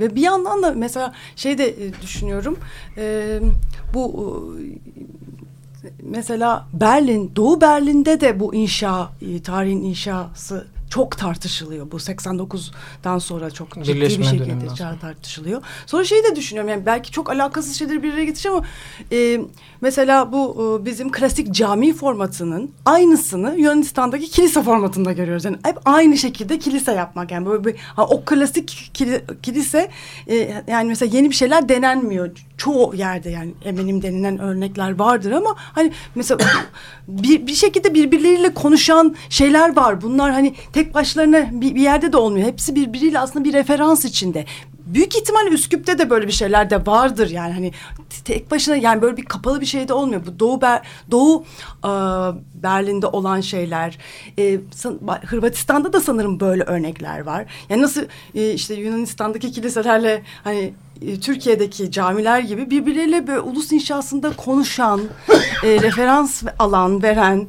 [0.00, 2.58] ve bir yandan da mesela şey de e, düşünüyorum
[2.96, 3.38] e,
[3.94, 4.56] bu
[5.84, 11.90] e, mesela Berlin Doğu Berlin'de de bu inşa e, tarihin inşası çok tartışılıyor.
[11.90, 15.62] Bu 89'dan sonra çok ciddi bir şekilde tartışılıyor.
[15.86, 18.66] Sonra şeyi de düşünüyorum yani belki çok alakasız şeyleri bir araya getireceğim ama
[19.12, 19.40] e,
[19.80, 25.44] mesela bu e, bizim klasik cami formatının aynısını Yunanistan'daki kilise formatında görüyoruz.
[25.44, 29.90] Yani hep aynı şekilde kilise yapmak yani böyle bir ha, o klasik kili- kilise
[30.26, 30.36] e,
[30.68, 32.30] yani mesela yeni bir şeyler denenmiyor.
[32.56, 36.40] Çoğu yerde yani eminim denilen örnekler vardır ama hani mesela
[37.08, 40.02] bir, bir şekilde birbirleriyle konuşan şeyler var.
[40.02, 42.46] Bunlar hani tek başlarına bir, bir yerde de olmuyor.
[42.46, 44.44] Hepsi birbiriyle aslında bir referans içinde.
[44.94, 47.72] Büyük ihtimal Üsküp'te de böyle bir şeyler de vardır yani hani
[48.24, 50.22] tek başına yani böyle bir kapalı bir şey de olmuyor.
[50.26, 51.44] Bu Doğu Ber Doğu
[51.84, 51.90] e,
[52.62, 53.98] Berlin'de olan şeyler
[54.38, 54.60] e,
[55.26, 57.44] Hırvatistan'da da sanırım böyle örnekler var.
[57.68, 58.02] Yani nasıl
[58.34, 65.00] e, işte Yunanistan'daki kiliselerle hani e, Türkiye'deki camiler gibi birbirleriyle böyle ulus inşasında konuşan,
[65.64, 67.46] e, referans alan veren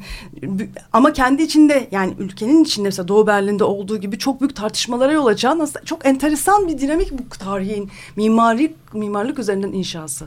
[0.93, 5.25] ama kendi içinde yani ülkenin içinde mesela Doğu Berlin'de olduğu gibi çok büyük tartışmalara yol
[5.25, 10.25] açan aslında çok enteresan bir dinamik bu tarihin mimari mimarlık üzerinden inşası.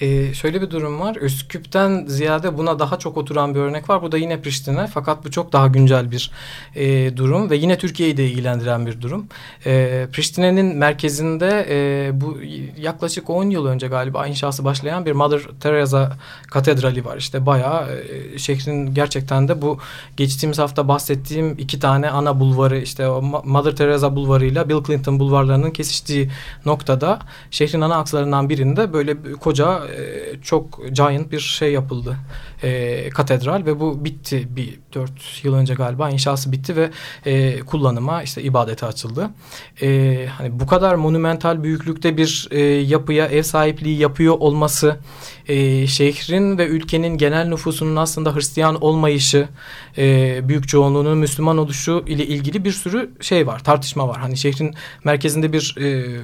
[0.00, 1.16] Ee, şöyle bir durum var.
[1.16, 4.02] Üsküp'ten ziyade buna daha çok oturan bir örnek var.
[4.02, 4.86] Bu da yine Priştine.
[4.86, 6.30] Fakat bu çok daha güncel bir
[6.76, 9.26] e, durum ve yine Türkiye'yi de ilgilendiren bir durum.
[9.66, 12.38] E, Priştine'nin merkezinde e, bu
[12.78, 16.16] yaklaşık 10 yıl önce galiba inşası başlayan bir Mother Teresa
[16.50, 17.16] Katedrali var.
[17.16, 19.78] İşte bayağı e, şehrin gerçekten de bu
[20.16, 25.18] geçtiğimiz hafta bahsettiğim iki tane ana bulvarı işte o Mother Teresa bulvarı ile Bill Clinton
[25.18, 26.30] bulvarlarının kesiştiği
[26.66, 27.18] noktada
[27.50, 29.89] şehrin ana akslarından birinde böyle koca e,
[30.42, 32.16] çok giant bir şey yapıldı.
[32.62, 36.90] E, katedral ve bu bitti bir dört yıl önce galiba inşası bitti ve
[37.26, 39.30] e, kullanıma işte ibadete açıldı.
[39.82, 44.96] E, hani bu kadar monumental büyüklükte bir e, yapıya ev sahipliği yapıyor olması
[45.48, 49.48] e, şehrin ve ülkenin genel nüfusunun aslında Hristiyan olmayışı
[49.98, 54.18] e, büyük çoğunluğunun Müslüman oluşu ile ilgili bir sürü şey var tartışma var.
[54.18, 56.20] Hani şehrin merkezinde bir e,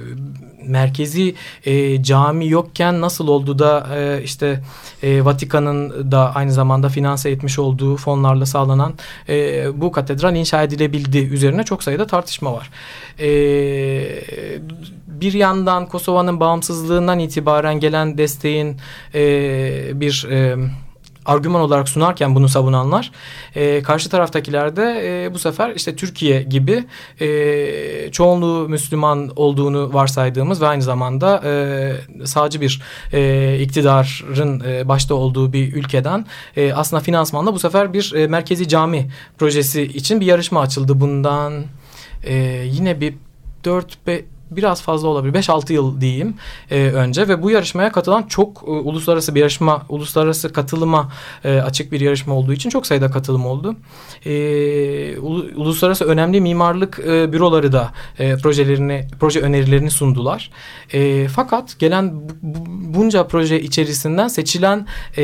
[0.67, 1.35] merkezi
[1.65, 4.63] e, cami yokken nasıl oldu da e, işte
[5.03, 8.93] e, Vatikan'ın da aynı zamanda finanse etmiş olduğu fonlarla sağlanan
[9.29, 12.69] e, bu katedral inşa edilebildi üzerine çok sayıda tartışma var.
[13.19, 13.29] E,
[15.07, 18.77] bir yandan Kosova'nın bağımsızlığından itibaren gelen desteğin
[19.15, 19.21] e,
[19.93, 20.57] bir e,
[21.27, 23.11] argüman olarak sunarken bunu savunanlar
[23.55, 26.85] e, karşı taraftakiler de e, bu sefer işte Türkiye gibi
[27.21, 32.81] e, çoğunluğu Müslüman olduğunu varsaydığımız ve aynı zamanda e, sağcı bir
[33.13, 36.25] e, iktidarın e, başta olduğu bir ülkeden
[36.57, 40.99] e, aslında finansmanla bu sefer bir e, merkezi cami projesi için bir yarışma açıldı.
[40.99, 41.63] Bundan
[42.23, 43.13] e, yine bir
[43.63, 44.07] 4
[44.51, 45.33] biraz fazla olabilir.
[45.33, 46.33] 5-6 yıl diyeyim
[46.71, 51.11] e, önce ve bu yarışmaya katılan çok e, uluslararası bir yarışma, uluslararası katılıma
[51.43, 53.75] e, açık bir yarışma olduğu için çok sayıda katılım oldu.
[54.25, 54.31] E,
[55.17, 60.51] ulu- uluslararası önemli mimarlık e, büroları da e, projelerini, proje önerilerini sundular.
[60.93, 64.87] E, fakat gelen bu- bu- bunca proje içerisinden seçilen
[65.17, 65.23] e,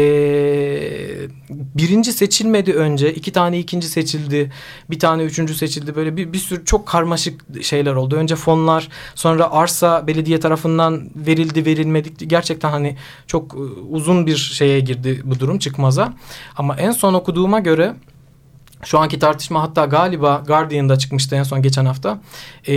[1.50, 4.52] birinci seçilmedi önce, iki tane ikinci seçildi,
[4.90, 5.96] bir tane üçüncü seçildi.
[5.96, 8.16] Böyle bir, bir sürü çok karmaşık şeyler oldu.
[8.16, 12.28] Önce fonlar, sonra arsa belediye tarafından verildi, verilmedi.
[12.28, 12.98] Gerçekten hani
[13.28, 13.58] çok e,
[13.90, 16.14] uzun bir şeye girdi bu durum çıkmaza.
[16.56, 17.96] Ama en son okuduğuma göre
[18.86, 22.20] şu anki tartışma hatta galiba Guardian'da çıkmıştı en son geçen hafta.
[22.68, 22.74] E,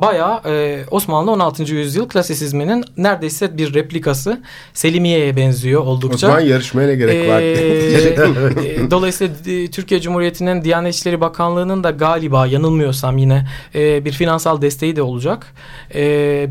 [0.00, 1.62] bayağı e, Osmanlı 16.
[1.74, 4.40] yüzyıl klasisizminin neredeyse bir replikası
[4.74, 6.26] Selimiye'ye benziyor oldukça.
[6.26, 7.40] zaman yarışmaya ne gerek var?
[7.40, 14.12] Ee, e, Dolayısıyla e, Türkiye Cumhuriyeti'nin Diyanet İşleri Bakanlığı'nın da galiba yanılmıyorsam yine e, bir
[14.12, 15.46] finansal desteği de olacak.
[15.94, 16.00] E,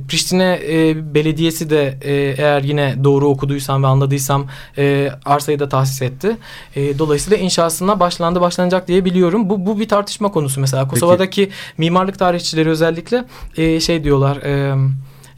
[0.07, 4.47] Priştine e, Belediyesi de e, eğer yine doğru okuduysam ve anladıysam
[4.77, 6.37] e, arsayı da tahsis etti.
[6.75, 9.49] E, dolayısıyla inşasına başlandı başlanacak diye biliyorum.
[9.49, 10.87] Bu, bu bir tartışma konusu mesela.
[10.87, 13.25] Kosova'daki mimarlık tarihçileri özellikle
[13.57, 14.37] e, şey diyorlar...
[14.37, 14.75] E,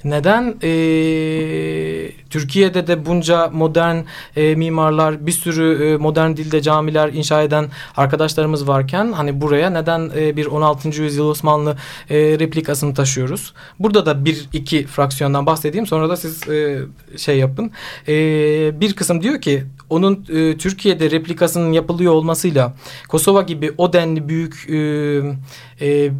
[0.03, 0.71] neden e,
[2.29, 3.97] Türkiye'de de bunca modern
[4.35, 10.11] e, mimarlar, bir sürü e, modern dilde camiler inşa eden arkadaşlarımız varken hani buraya neden
[10.15, 11.01] e, bir 16.
[11.01, 11.77] yüzyıl Osmanlı
[12.09, 13.53] e, replikasını taşıyoruz?
[13.79, 16.79] Burada da bir iki fraksiyondan bahsedeyim sonra da siz e,
[17.17, 17.71] şey yapın.
[18.07, 18.13] E,
[18.81, 22.73] bir kısım diyor ki onun e, Türkiye'de replikasının yapılıyor olmasıyla
[23.09, 24.77] Kosova gibi o denli büyük e,
[25.81, 26.11] e,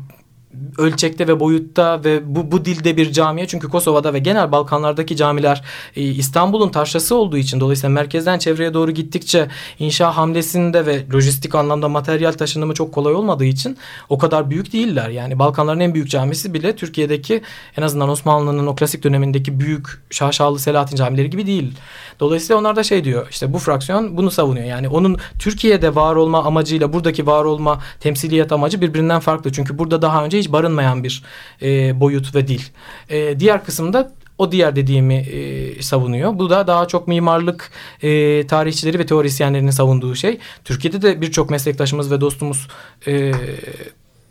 [0.78, 5.64] ölçekte ve boyutta ve bu, bu dilde bir camiye çünkü Kosova'da ve genel Balkanlardaki camiler
[5.96, 9.48] e, İstanbul'un taşrası olduğu için dolayısıyla merkezden çevreye doğru gittikçe
[9.80, 13.78] inşa hamlesinde ve lojistik anlamda materyal taşınımı çok kolay olmadığı için
[14.10, 15.10] o kadar büyük değiller.
[15.10, 17.42] Yani Balkanların en büyük camisi bile Türkiye'deki
[17.78, 21.74] en azından Osmanlı'nın o klasik dönemindeki büyük şaşalı Selahattin camileri gibi değil.
[22.20, 24.66] Dolayısıyla onlar da şey diyor işte bu fraksiyon bunu savunuyor.
[24.66, 29.52] Yani onun Türkiye'de var olma amacıyla buradaki var olma temsiliyet amacı birbirinden farklı.
[29.52, 31.24] Çünkü burada daha önce hiç barınmayan bir
[31.62, 32.62] e, boyut ve dil.
[33.10, 36.40] E, diğer kısımda o diğer dediğimi e, savunuyor.
[36.40, 37.72] Bu da daha çok mimarlık
[38.02, 40.38] e, tarihçileri ve teorisyenlerinin savunduğu şey.
[40.66, 42.68] Türkiye'de de birçok meslektaşımız ve dostumuz
[43.08, 43.32] e,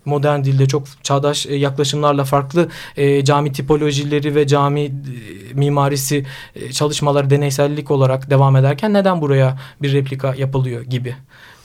[0.04, 4.90] modern dilde çok çağdaş e, yaklaşımlarla farklı e, cami tipolojileri ve cami e,
[5.54, 11.16] mimarisi e, çalışmaları deneysellik olarak devam ederken neden buraya bir replika yapılıyor gibi.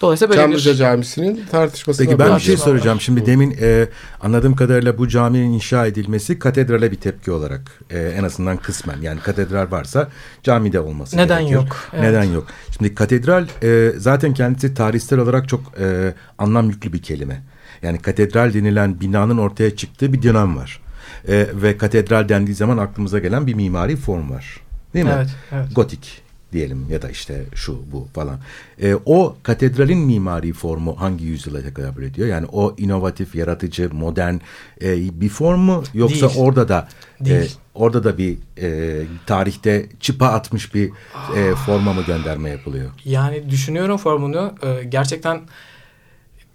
[0.02, 3.02] Dolayısıyla böyle Çamlıca bir Camii'nin tartışmasına Peki ben bir şey soracağım.
[3.02, 3.88] Şimdi demin e,
[4.22, 9.02] anladığım kadarıyla bu caminin inşa edilmesi katedrale bir tepki olarak e, en azından kısmen.
[9.02, 10.10] Yani katedral varsa
[10.44, 11.62] camide olması Neden gerekiyor.
[11.62, 11.76] yok?
[11.94, 12.04] Evet.
[12.04, 12.48] Neden yok?
[12.78, 17.44] Şimdi katedral e, zaten kendisi tarihsel olarak çok e, anlam yüklü bir kelime.
[17.82, 20.82] Yani katedral denilen binanın ortaya çıktığı bir dönem var.
[21.28, 24.60] E, ve katedral dendiği zaman aklımıza gelen bir mimari form var.
[24.94, 25.12] Değil mi?
[25.16, 25.76] Evet, evet.
[25.76, 26.24] Gotik
[26.54, 28.40] diyelim ya da işte şu bu falan.
[28.82, 32.28] E, o katedralin mimari formu hangi yüzyıla tekabül ediyor?
[32.28, 34.36] Yani o inovatif, yaratıcı, modern
[34.82, 36.40] e, bir form mu yoksa Değil.
[36.40, 36.88] orada da
[37.22, 37.56] e, Değil.
[37.74, 40.92] orada da bir e, tarihte çıpa atmış bir
[41.36, 42.92] e, forma mı gönderme yapılıyor?
[43.06, 45.42] Yani düşünüyorum formunu e, gerçekten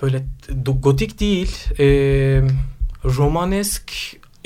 [0.02, 0.24] böyle
[0.80, 1.86] gotik değil e,
[3.04, 3.92] romanesk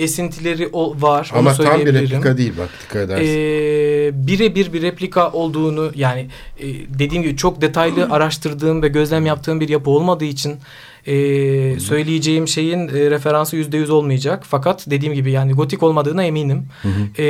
[0.02, 1.30] esintileri o var.
[1.32, 3.24] onu Ama tam bir replika değil bak dikkat edersin.
[3.24, 6.26] Ee, birebir bir replika olduğunu yani
[6.58, 6.66] e,
[6.98, 10.56] dediğim gibi çok detaylı araştırdığım ve gözlem yaptığım bir yapı olmadığı için
[11.06, 11.14] e,
[11.80, 14.42] söyleyeceğim şeyin e, referansı yüzde yüz olmayacak.
[14.46, 16.66] Fakat dediğim gibi yani gotik olmadığına eminim.
[17.18, 17.24] E,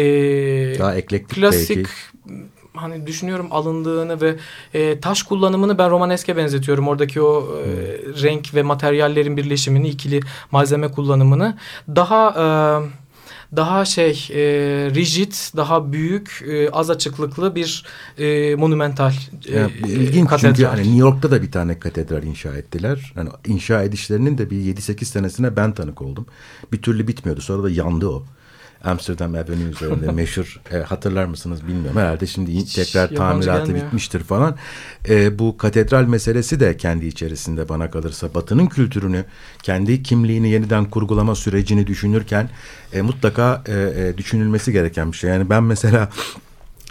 [0.78, 1.90] Daha eklektik klasik belki.
[2.74, 4.36] Hani düşünüyorum alındığını ve
[4.74, 6.88] e, taş kullanımını ben romaneske benzetiyorum.
[6.88, 7.68] Oradaki o e,
[8.22, 10.20] renk ve materyallerin birleşimini, ikili
[10.50, 11.58] malzeme kullanımını
[11.88, 12.46] daha e,
[13.56, 14.40] daha şey e,
[14.94, 17.84] rigid, daha büyük, e, az açıklıklı bir
[18.18, 19.12] e, monumental
[19.48, 20.68] e, Ya, ilginç çünkü katedral.
[20.70, 23.12] hani New York'ta da bir tane katedral inşa ettiler.
[23.14, 26.26] Hani inşa edişlerinin de bir 7-8 senesine ben tanık oldum.
[26.72, 27.40] Bir türlü bitmiyordu.
[27.40, 28.24] Sonra da yandı o.
[28.84, 32.00] Amsterdam Avenue üzerinde meşhur e, hatırlar mısınız bilmiyorum.
[32.00, 33.86] Herhalde şimdi Hiç tekrar tamiratı gelmiyor.
[33.86, 34.56] bitmiştir falan.
[35.08, 39.24] E, bu katedral meselesi de kendi içerisinde bana kalırsa Batı'nın kültürünü,
[39.62, 42.50] kendi kimliğini yeniden kurgulama sürecini düşünürken
[42.92, 45.30] e, mutlaka e, e, düşünülmesi gereken bir şey.
[45.30, 46.08] Yani ben mesela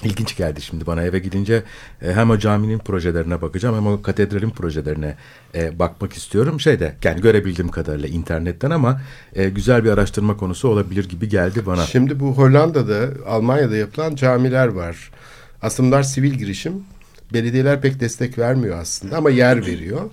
[0.04, 1.64] İlginç geldi şimdi bana eve gidince
[2.02, 5.16] e, hem o caminin projelerine bakacağım hem o katedralin projelerine
[5.56, 6.60] e, bakmak istiyorum.
[6.60, 9.02] Şeyde yani görebildiğim kadarıyla internetten ama
[9.36, 11.86] e, güzel bir araştırma konusu olabilir gibi geldi bana.
[11.86, 15.12] Şimdi bu Hollanda'da, Almanya'da yapılan camiler var.
[15.62, 16.84] Aslında sivil girişim.
[17.34, 20.10] Belediyeler pek destek vermiyor aslında ama yer veriyor.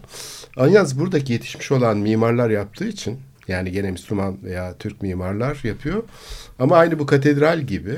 [0.57, 3.18] Yalnız buradaki yetişmiş olan mimarlar yaptığı için
[3.49, 6.03] yani gene Müslüman veya Türk mimarlar yapıyor.
[6.59, 7.95] Ama aynı bu katedral gibi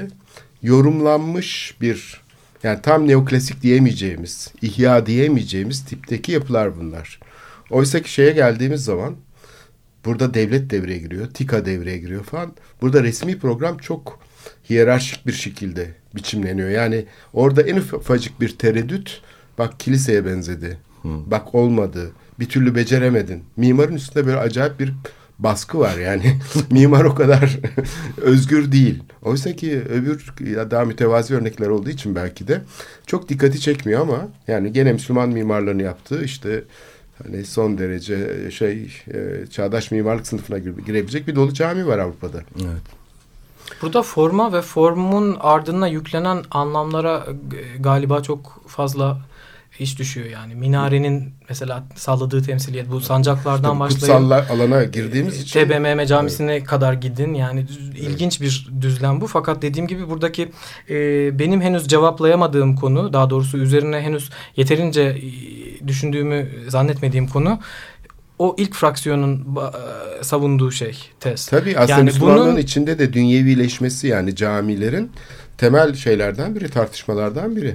[0.62, 2.20] yorumlanmış bir
[2.62, 7.20] yani tam neoklasik diyemeyeceğimiz, ihya diyemeyeceğimiz tipteki yapılar bunlar.
[7.70, 9.16] Oysa ki şeye geldiğimiz zaman
[10.04, 12.54] burada devlet devreye giriyor, TİKA devreye giriyor falan.
[12.82, 14.18] Burada resmi program çok
[14.70, 16.68] hiyerarşik bir şekilde biçimleniyor.
[16.68, 19.22] Yani orada en ufacık bir tereddüt
[19.58, 20.78] bak kiliseye benzedi.
[21.04, 22.12] Bak olmadı.
[22.38, 23.44] Bir türlü beceremedin.
[23.56, 24.92] Mimarın üstünde böyle acayip bir
[25.42, 26.38] baskı var yani.
[26.70, 27.58] Mimar o kadar
[28.22, 29.02] özgür değil.
[29.22, 32.60] Oysa ki öbür ya daha mütevazi örnekler olduğu için belki de
[33.06, 36.64] çok dikkati çekmiyor ama yani gene Müslüman mimarların yaptığı işte
[37.24, 42.38] hani son derece şey e, çağdaş mimarlık sınıfına gire- girebilecek bir dolu cami var Avrupa'da.
[42.56, 42.82] Evet.
[43.82, 47.26] Burada forma ve formun ardına yüklenen anlamlara
[47.76, 49.20] e, galiba çok fazla
[49.80, 50.54] iş düşüyor yani.
[50.54, 57.34] Minarenin mesela sağladığı temsiliyet bu sancaklardan İşte başlayıp alana girdiğimiz için TBMM camisine kadar gidin.
[57.34, 57.66] Yani
[57.96, 59.26] ilginç bir düzlem bu.
[59.26, 60.52] Fakat dediğim gibi buradaki
[60.90, 60.94] e,
[61.38, 67.58] benim henüz cevaplayamadığım konu, daha doğrusu üzerine henüz yeterince e, düşündüğümü zannetmediğim konu
[68.38, 69.56] o ilk fraksiyonun
[70.20, 71.46] e, savunduğu şey tez.
[71.46, 75.10] Tabii aslında Yani Müslümanlığın bunun- içinde de dünyevileşmesi yani camilerin
[75.58, 77.74] temel şeylerden biri, tartışmalardan biri.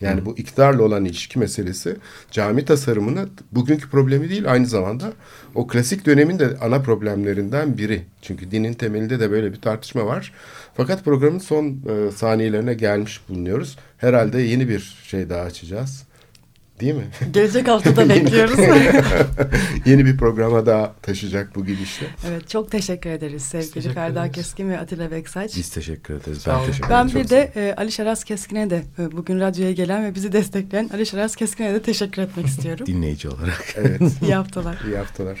[0.00, 1.96] Yani bu iktidarla olan ilişki meselesi
[2.30, 5.12] cami tasarımını bugünkü problemi değil aynı zamanda
[5.54, 8.02] o klasik dönemin de ana problemlerinden biri.
[8.22, 10.32] Çünkü dinin temelinde de böyle bir tartışma var.
[10.74, 13.78] Fakat programın son e, saniyelerine gelmiş bulunuyoruz.
[13.98, 16.04] Herhalde yeni bir şey daha açacağız.
[16.80, 17.04] Değil mi?
[17.32, 18.58] Gelecek hafta da bekliyoruz.
[19.86, 22.06] yeni bir programa daha taşıyacak bu gidişle.
[22.28, 24.34] evet çok teşekkür ederiz sevgili teşekkür Ferda ederiz.
[24.34, 25.56] Keskin ve Atilla Beksaç.
[25.56, 26.38] Biz teşekkür ederiz.
[26.46, 27.16] Ben teşekkür Ben ederim.
[27.20, 30.90] bir Çok de e, Ali Şaraz Keskin'e de e, bugün radyoya gelen ve bizi destekleyen
[30.94, 32.86] Ali Şaraz Keskin'e de teşekkür etmek istiyorum.
[32.86, 33.74] dinleyici olarak.
[33.76, 34.00] Evet.
[34.22, 34.78] İyi haftalar.
[34.86, 35.40] İyi haftalar.